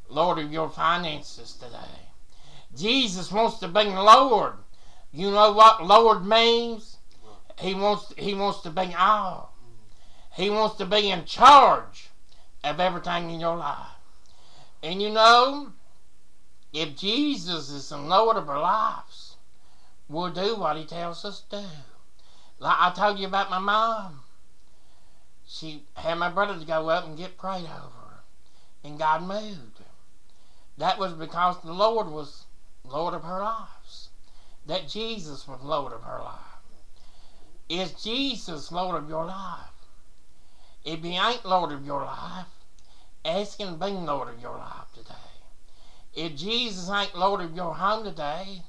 Lord 0.09 0.37
of 0.37 0.51
your 0.51 0.69
finances 0.69 1.53
today. 1.53 1.77
Jesus 2.75 3.31
wants 3.31 3.59
to 3.59 3.67
be 3.67 3.85
Lord 3.85 4.53
you 5.15 5.31
know 5.31 5.53
what 5.53 5.81
Lord 5.81 6.25
means? 6.25 6.97
He 7.57 7.73
wants 7.73 8.13
he 8.17 8.33
wants 8.33 8.59
to 8.63 8.69
be 8.69 8.93
all. 8.93 9.53
He 10.35 10.49
wants 10.49 10.75
to 10.75 10.85
be 10.85 11.09
in 11.09 11.23
charge 11.23 12.09
of 12.65 12.81
everything 12.81 13.31
in 13.31 13.39
your 13.39 13.55
life. 13.55 13.95
And 14.83 15.01
you 15.01 15.09
know, 15.09 15.71
if 16.73 16.97
Jesus 16.97 17.69
is 17.69 17.87
the 17.87 17.97
Lord 17.97 18.35
of 18.35 18.49
our 18.49 18.59
lives, 18.59 19.37
we'll 20.09 20.31
do 20.31 20.57
what 20.57 20.75
he 20.75 20.83
tells 20.83 21.23
us 21.23 21.43
to 21.49 21.61
do. 21.61 21.67
Like 22.59 22.75
I 22.77 22.91
told 22.91 23.17
you 23.17 23.27
about 23.27 23.49
my 23.49 23.59
mom. 23.59 24.19
She 25.47 25.83
had 25.95 26.15
my 26.15 26.29
brother 26.29 26.59
to 26.59 26.65
go 26.65 26.89
up 26.89 27.05
and 27.05 27.17
get 27.17 27.37
prayed 27.37 27.63
over. 27.63 28.19
And 28.83 28.99
God 28.99 29.23
moved. 29.23 29.79
That 30.77 30.99
was 30.99 31.13
because 31.13 31.61
the 31.63 31.71
Lord 31.71 32.07
was 32.07 32.47
Lord 32.83 33.13
of 33.13 33.23
her 33.23 33.39
lives 33.39 33.74
that 34.65 34.87
Jesus 34.87 35.47
was 35.47 35.61
Lord 35.61 35.93
of 35.93 36.03
her 36.03 36.21
life. 36.23 36.39
Is 37.69 37.91
Jesus 38.03 38.71
Lord 38.71 39.01
of 39.01 39.09
your 39.09 39.25
life? 39.25 39.69
If 40.83 41.01
he 41.03 41.17
ain't 41.17 41.45
Lord 41.45 41.71
of 41.71 41.85
your 41.85 42.03
life, 42.03 42.47
ask 43.23 43.59
him 43.59 43.79
to 43.79 43.85
be 43.85 43.91
Lord 43.91 44.29
of 44.29 44.41
your 44.41 44.57
life 44.57 44.91
today. 44.93 45.13
If 46.15 46.37
Jesus 46.37 46.89
ain't 46.89 47.17
Lord 47.17 47.41
of 47.41 47.53
your 47.57 47.75
home 47.75 48.05
today, 48.05 48.63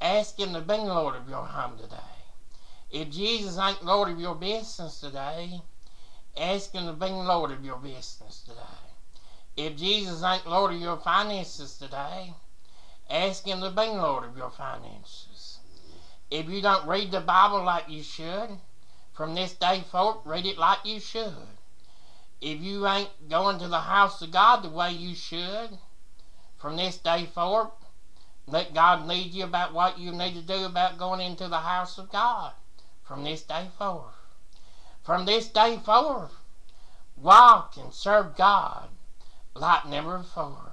ask 0.00 0.38
Him 0.38 0.52
to 0.54 0.60
be 0.60 0.76
Lord 0.76 1.16
of 1.16 1.28
your 1.28 1.44
home 1.44 1.76
today. 1.76 1.96
If 2.92 3.10
Jesus 3.10 3.58
ain't 3.58 3.84
Lord 3.84 4.08
of 4.08 4.20
your 4.20 4.36
business 4.36 5.00
today, 5.00 5.60
ask 6.36 6.70
Him 6.70 6.86
to 6.86 6.92
be 6.92 7.10
Lord 7.10 7.50
of 7.50 7.64
your 7.64 7.78
business 7.78 8.44
today. 8.46 8.60
If 9.56 9.76
Jesus 9.76 10.22
ain't 10.22 10.46
Lord 10.46 10.72
of 10.72 10.80
your 10.80 10.98
finances 10.98 11.76
today, 11.76 12.32
ask 13.10 13.46
Him 13.46 13.60
to 13.60 13.70
be 13.70 13.86
Lord 13.86 14.24
of 14.24 14.36
your 14.36 14.50
finances. 14.50 15.58
If 16.30 16.48
you 16.48 16.60
don't 16.60 16.86
read 16.86 17.10
the 17.10 17.20
Bible 17.20 17.64
like 17.64 17.88
you 17.88 18.02
should, 18.02 18.58
from 19.12 19.34
this 19.34 19.54
day 19.54 19.82
forth, 19.90 20.18
read 20.24 20.46
it 20.46 20.58
like 20.58 20.84
you 20.84 21.00
should. 21.00 21.58
If 22.40 22.60
you 22.60 22.86
ain't 22.86 23.28
going 23.28 23.58
to 23.58 23.68
the 23.68 23.80
house 23.80 24.22
of 24.22 24.30
God 24.30 24.62
the 24.62 24.68
way 24.68 24.92
you 24.92 25.14
should, 25.14 25.78
from 26.56 26.76
this 26.76 26.98
day 26.98 27.26
forth, 27.26 27.70
let 28.46 28.74
God 28.74 29.06
lead 29.06 29.32
you 29.34 29.44
about 29.44 29.74
what 29.74 29.98
you 29.98 30.12
need 30.12 30.34
to 30.34 30.42
do 30.42 30.64
about 30.64 30.98
going 30.98 31.20
into 31.20 31.48
the 31.48 31.58
house 31.58 31.98
of 31.98 32.10
God 32.10 32.52
from 33.02 33.24
this 33.24 33.42
day 33.42 33.68
forth. 33.76 34.14
From 35.02 35.24
this 35.24 35.48
day 35.48 35.78
forth, 35.78 36.32
walk 37.16 37.76
and 37.76 37.92
serve 37.92 38.36
God 38.36 38.90
like 39.54 39.86
never 39.86 40.18
before. 40.18 40.67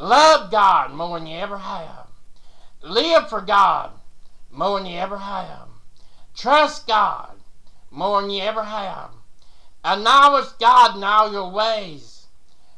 Love 0.00 0.50
God 0.50 0.94
more 0.94 1.18
than 1.18 1.28
you 1.28 1.36
ever 1.36 1.58
have. 1.58 2.06
Live 2.82 3.28
for 3.28 3.42
God 3.42 3.90
more 4.50 4.78
than 4.78 4.88
you 4.88 4.98
ever 4.98 5.18
have. 5.18 5.68
Trust 6.34 6.86
God 6.86 7.36
more 7.90 8.22
than 8.22 8.30
you 8.30 8.40
ever 8.40 8.64
have. 8.64 9.10
Acknowledge 9.84 10.56
God 10.58 10.96
in 10.96 11.04
all 11.04 11.30
your 11.30 11.50
ways 11.50 12.28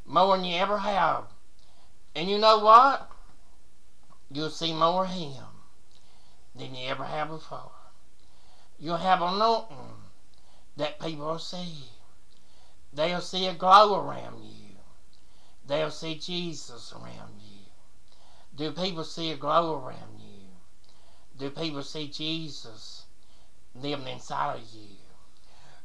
more 0.05 0.37
than 0.37 0.45
you 0.45 0.57
ever 0.57 0.79
have. 0.79 1.27
And 2.17 2.29
you 2.29 2.39
know 2.39 2.59
what? 2.59 3.09
You'll 4.33 4.51
see 4.51 4.73
more 4.73 5.05
of 5.05 5.11
Him 5.11 5.45
than 6.57 6.75
you 6.75 6.89
ever 6.89 7.05
have 7.05 7.29
before. 7.29 7.71
You'll 8.81 8.97
have 8.97 9.23
an 9.23 9.35
anointing 9.35 9.77
that 10.77 10.99
people 10.99 11.27
will 11.27 11.39
see. 11.39 11.85
They'll 12.93 13.21
see 13.21 13.47
a 13.47 13.55
glow 13.55 13.95
around 13.95 14.43
you. 14.43 14.62
They'll 15.67 15.91
see 15.91 16.17
Jesus 16.17 16.93
around 16.93 17.41
you. 17.41 17.61
Do 18.55 18.73
people 18.73 19.05
see 19.05 19.31
a 19.31 19.37
glow 19.37 19.75
around 19.75 20.21
you? 20.21 20.49
Do 21.39 21.51
people 21.51 21.83
see 21.83 22.09
Jesus 22.09 23.07
living 23.75 24.09
inside 24.09 24.57
of 24.57 24.75
you? 24.75 24.97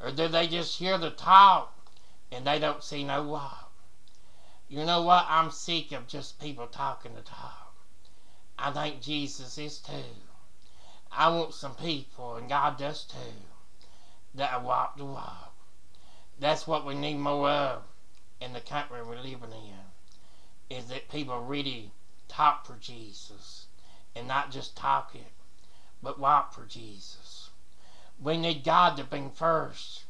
Or 0.04 0.12
do 0.12 0.28
they 0.28 0.48
just 0.48 0.78
hear 0.78 0.98
the 0.98 1.12
talk 1.12 1.74
and 2.32 2.46
they 2.46 2.60
don't 2.60 2.84
see 2.84 3.04
no 3.04 3.24
walk? 3.24 3.72
You 4.68 4.84
know 4.84 5.02
what? 5.04 5.26
I'm 5.30 5.50
sick 5.52 5.92
of 5.92 6.08
just 6.08 6.42
people 6.42 6.68
talking 6.68 7.16
the 7.16 7.22
talk. 7.22 7.74
I 8.60 8.72
think 8.72 9.02
Jesus 9.02 9.58
is 9.58 9.80
too. 9.80 9.94
I 11.12 11.30
want 11.30 11.54
some 11.54 11.76
people, 11.76 12.36
and 12.36 12.50
God 12.50 12.78
does 12.78 13.06
too, 13.06 13.18
that 14.36 14.64
walk 14.64 14.98
the 14.98 15.06
walk. 15.06 15.54
That's 16.40 16.68
what 16.68 16.86
we 16.86 16.96
need 16.96 17.18
more 17.18 17.50
of 17.50 17.84
in 18.40 18.54
the 18.54 18.60
country 18.60 19.02
we're 19.02 19.16
living 19.16 19.52
in, 19.52 20.76
is 20.78 20.86
that 20.88 21.10
people 21.10 21.42
really 21.42 21.92
talk 22.28 22.66
for 22.66 22.76
Jesus 22.76 23.68
and 24.16 24.28
not 24.28 24.52
just 24.52 24.76
talk 24.76 25.16
it, 25.16 25.32
but 26.02 26.20
walk 26.20 26.54
for 26.54 26.66
Jesus. 26.66 27.50
We 28.22 28.38
need 28.38 28.64
God 28.64 28.98
to 28.98 29.04
be 29.04 29.30
first 29.34 30.04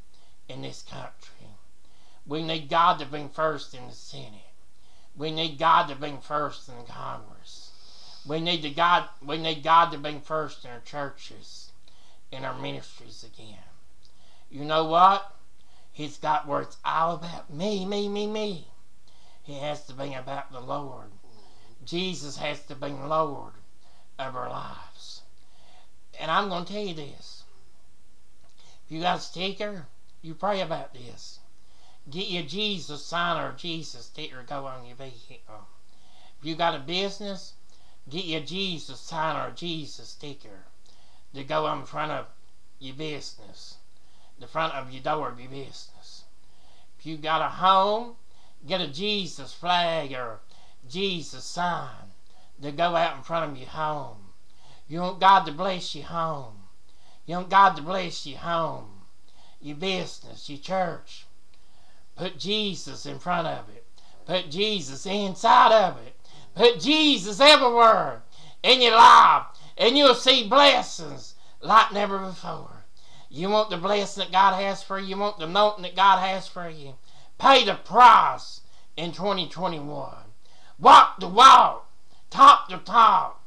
in 0.48 0.62
this 0.62 0.82
country. 0.82 1.48
We 2.26 2.44
need 2.44 2.70
God 2.70 3.00
to 3.00 3.06
be 3.06 3.30
first 3.32 3.74
in 3.74 3.88
the 3.88 3.94
Senate. 3.94 4.54
We 5.16 5.32
need 5.32 5.58
God 5.58 5.88
to 5.88 5.96
be 5.96 6.18
first 6.22 6.70
in 6.70 6.86
Congress. 6.86 7.72
We 8.28 8.42
need 8.42 8.62
to 8.64 8.70
God 8.70 9.08
we 9.26 9.38
need 9.38 9.64
God 9.64 9.92
to 9.92 9.98
be 9.98 10.20
first 10.20 10.66
in 10.66 10.72
our 10.72 10.82
churches, 10.82 11.72
in 12.32 12.44
our 12.44 12.58
ministries 12.58 13.24
again. 13.24 13.58
You 14.50 14.66
know 14.66 14.86
what? 14.86 15.37
He's 15.98 16.18
got 16.18 16.46
where 16.46 16.62
it's 16.62 16.78
all 16.86 17.16
about 17.16 17.52
me, 17.52 17.84
me, 17.84 18.08
me, 18.08 18.28
me. 18.28 18.68
He 19.42 19.56
has 19.56 19.84
to 19.88 19.94
be 19.94 20.14
about 20.14 20.52
the 20.52 20.60
Lord. 20.60 21.10
Jesus 21.84 22.38
has 22.38 22.62
to 22.68 22.76
be 22.76 22.90
Lord 22.90 23.54
of 24.20 24.36
our 24.36 24.48
lives. 24.48 25.24
And 26.20 26.30
I'm 26.30 26.50
going 26.50 26.66
to 26.66 26.72
tell 26.72 26.84
you 26.84 26.94
this. 26.94 27.46
If 28.86 28.92
you 28.92 29.02
got 29.02 29.18
a 29.18 29.22
sticker, 29.22 29.88
you 30.22 30.36
pray 30.36 30.62
about 30.62 30.94
this. 30.94 31.40
Get 32.08 32.30
your 32.30 32.44
Jesus 32.44 33.04
sign 33.04 33.44
or 33.44 33.54
Jesus 33.54 34.06
sticker 34.06 34.44
go 34.44 34.68
on 34.68 34.86
your 34.86 34.98
vehicle. 34.98 35.68
If 36.40 36.46
you 36.46 36.56
got 36.56 36.76
a 36.76 36.80
business, 36.80 37.54
get 38.08 38.26
your 38.26 38.42
Jesus 38.42 39.00
sign 39.00 39.36
or 39.36 39.50
Jesus 39.50 40.10
sticker 40.10 40.66
to 41.34 41.44
go 41.44 41.66
on 41.66 41.88
front 41.88 42.12
of 42.12 42.28
your 42.78 42.94
business 42.94 43.77
the 44.40 44.48
front 44.48 44.74
of 44.74 44.92
your 44.92 45.02
door 45.02 45.30
of 45.30 45.40
your 45.40 45.50
business. 45.50 46.24
If 47.00 47.06
you 47.06 47.18
got 47.18 47.42
a 47.42 47.50
home, 47.50 48.16
get 48.66 48.82
a 48.82 48.88
Jesus 48.88 49.54
flag 49.54 50.14
or 50.14 50.40
Jesus 50.90 51.44
sign 51.44 52.12
to 52.62 52.72
go 52.72 52.96
out 52.96 53.18
in 53.18 53.24
front 53.24 53.52
of 53.52 53.58
your 53.58 53.70
home. 53.70 54.18
You 54.88 55.02
want 55.02 55.20
God 55.20 55.46
to 55.46 55.52
bless 55.52 55.96
your 55.96 56.06
home. 56.06 56.64
You 57.26 57.36
want 57.36 57.50
God 57.50 57.76
to 57.76 57.82
bless 57.82 58.26
your 58.26 58.40
home, 58.40 59.02
your 59.60 59.76
business, 59.76 60.50
your 60.50 60.60
church. 60.60 61.26
Put 62.16 62.40
Jesus 62.40 63.06
in 63.06 63.20
front 63.20 63.48
of 63.48 63.70
it. 63.70 63.86
Put 64.26 64.50
Jesus 64.50 65.06
inside 65.06 65.72
of 65.72 65.98
it. 66.06 66.16
Put 66.56 66.80
Jesus 66.80 67.40
everywhere 67.40 68.24
in 68.64 68.82
your 68.82 68.96
life, 68.96 69.46
and 69.78 69.98
you'll 69.98 70.16
see 70.16 70.48
blessings 70.48 71.36
like 71.62 71.94
never 71.94 72.18
before. 72.18 72.77
You 73.30 73.50
want 73.50 73.70
the 73.70 73.78
blessing 73.78 74.24
that 74.24 74.32
God 74.32 74.62
has 74.62 74.82
for 74.84 74.98
you. 75.00 75.08
You 75.08 75.18
want 75.18 75.38
the 75.38 75.48
mountain 75.48 75.84
that 75.84 75.96
God 75.96 76.20
has 76.20 76.48
for 76.48 76.70
you. 76.70 76.96
Pay 77.38 77.66
the 77.66 77.76
price 77.76 78.62
in 78.96 79.12
2021. 79.12 80.16
Walk 80.80 81.20
the 81.20 81.28
walk. 81.28 81.90
Talk 82.30 82.70
the 82.70 82.78
talk. 82.78 83.44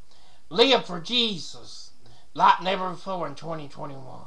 Live 0.51 0.85
for 0.85 1.01
Jesus 1.01 1.93
like 2.35 2.63
never 2.63 2.91
before 2.91 3.27
in 3.27 3.35
2021. 3.35 4.27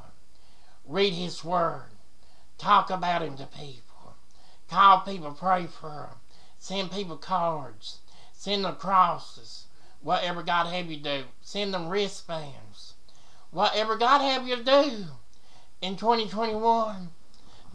Read 0.86 1.14
His 1.14 1.44
Word. 1.44 1.92
Talk 2.58 2.90
about 2.90 3.22
Him 3.22 3.38
to 3.38 3.46
people. 3.46 4.16
Call 4.70 5.02
people, 5.02 5.32
pray 5.34 5.68
for 5.68 6.10
them. 6.10 6.18
Send 6.58 6.92
people 6.92 7.18
cards. 7.18 8.00
Send 8.32 8.66
them 8.66 8.76
crosses. 8.76 9.68
Whatever 10.02 10.42
God 10.42 10.68
have 10.74 10.90
you 10.90 10.98
do. 10.98 11.26
Send 11.42 11.74
them 11.74 11.90
wristbands. 11.90 12.96
Whatever 13.52 13.98
God 13.98 14.22
have 14.22 14.48
you 14.48 14.64
do 14.64 15.06
in 15.84 15.98
2021. 15.98 17.10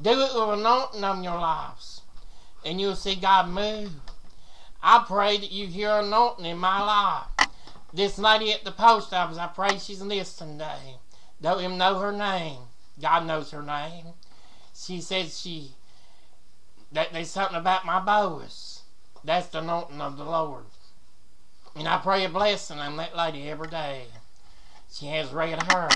Do 0.01 0.11
it 0.11 0.35
with 0.35 0.59
anointing 0.59 1.05
on 1.05 1.23
your 1.23 1.39
lives, 1.39 2.01
and 2.65 2.81
you'll 2.81 2.97
see 2.97 3.15
God 3.15 3.51
move. 3.51 3.93
I 4.83 5.05
pray 5.07 5.37
that 5.37 5.53
you 5.53 5.67
hear 5.67 5.91
anointing 5.91 6.47
in 6.47 6.57
my 6.57 6.83
life. 6.83 7.51
This 7.93 8.19
lady 8.19 8.51
at 8.53 8.65
the 8.65 8.73
post 8.73 9.13
office, 9.13 9.37
I 9.37 9.49
pray 9.49 9.79
she's 9.79 10.01
listening 10.01 10.59
today. 10.59 10.97
Don't 11.43 11.63
even 11.63 11.77
know 11.77 11.99
her 11.99 12.13
name. 12.13 12.61
God 13.01 13.27
knows 13.27 13.51
her 13.51 13.63
name. 13.63 14.07
She 14.75 15.03
says 15.03 15.39
she 15.39 15.73
that 16.91 17.13
there's 17.13 17.31
something 17.31 17.59
about 17.59 17.85
my 17.85 18.01
boys. 18.01 18.83
That's 19.23 19.49
the 19.49 19.59
anointing 19.59 20.01
of 20.01 20.17
the 20.17 20.25
Lord. 20.25 20.65
And 21.77 21.87
I 21.87 21.99
pray 21.99 22.25
a 22.25 22.31
blessing 22.31 22.79
on 22.79 22.97
that 22.97 23.15
lady 23.15 23.51
every 23.51 23.69
day. 23.69 24.07
She 24.91 25.07
has 25.09 25.31
red 25.31 25.63
hair. 25.65 25.91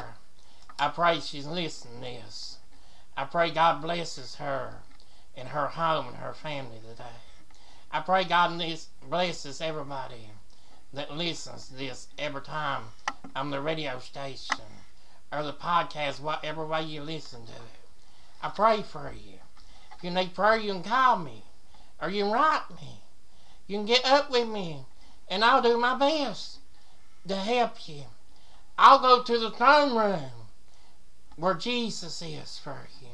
I 0.79 0.89
pray 0.89 1.21
she's 1.21 1.47
listening 1.47 2.01
to 2.01 2.01
this. 2.01 2.59
I 3.17 3.25
pray 3.25 3.51
God 3.51 3.83
blesses 3.83 4.37
her 4.37 4.75
and 5.37 5.49
her 5.49 5.69
home 5.69 6.09
and 6.09 6.17
her 6.17 6.33
family 6.33 6.79
today. 6.89 7.21
I 7.91 8.01
pray 8.01 8.25
God 8.25 8.59
blesses 9.09 9.61
everybody 9.61 10.31
that 10.93 11.17
listens 11.17 11.69
to 11.69 11.75
this 11.75 12.09
every 12.19 12.43
time 12.43 12.85
I'm 13.35 13.47
on 13.47 13.51
the 13.51 13.61
radio 13.61 13.99
station 13.99 14.57
or 15.31 15.43
the 15.43 15.53
podcast, 15.53 16.21
whatever 16.21 16.67
way 16.67 16.83
you 16.83 17.03
listen 17.03 17.45
to 17.47 17.53
it. 17.53 17.81
I 18.43 18.49
pray 18.49 18.83
for 18.83 19.13
you. 19.13 19.39
If 19.97 20.05
you 20.05 20.11
need 20.11 20.35
prayer, 20.35 20.57
you 20.57 20.73
can 20.73 20.83
call 20.83 21.19
me 21.19 21.45
or 22.01 22.09
you 22.11 22.25
can 22.25 22.33
write 22.33 22.65
me. 22.71 23.03
You 23.67 23.79
can 23.79 23.87
get 23.87 24.05
up 24.05 24.31
with 24.31 24.49
me 24.49 24.85
and 25.29 25.45
I'll 25.45 25.63
do 25.63 25.79
my 25.79 25.97
best 25.97 26.59
to 27.29 27.37
help 27.37 27.89
you. 27.89 28.03
I'll 28.79 28.99
go 28.99 29.23
to 29.23 29.39
the 29.39 29.51
throne 29.51 29.97
room 29.97 30.42
where 31.37 31.55
Jesus 31.55 32.23
is 32.23 32.59
for 32.59 32.89
you. 33.01 33.09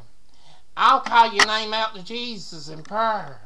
I'll 0.77 1.01
call 1.01 1.33
your 1.33 1.47
name 1.47 1.75
out 1.75 1.95
to 1.95 2.03
Jesus 2.03 2.69
in 2.69 2.83
prayer. 2.83 3.41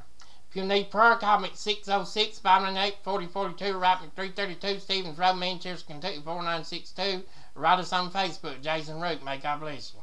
If 0.51 0.57
you 0.57 0.65
need 0.65 0.91
prayer, 0.91 1.17
call 1.17 1.41
me 1.41 1.49
at 1.49 1.57
606 1.57 2.39
598 2.41 2.99
4042. 3.03 3.79
Write 3.79 4.03
me 4.03 4.09
332 4.15 4.81
Stevens 4.81 5.19
Road, 5.19 5.37
Manchester, 5.37 5.87
Kentucky 5.87 6.21
4962. 6.23 7.25
Write 7.55 7.79
us 7.79 7.93
on 7.93 8.11
Facebook, 8.11 8.61
Jason 8.61 9.01
Root. 9.01 9.25
May 9.25 9.39
God 9.39 9.61
bless 9.61 9.95
you. 9.95 10.02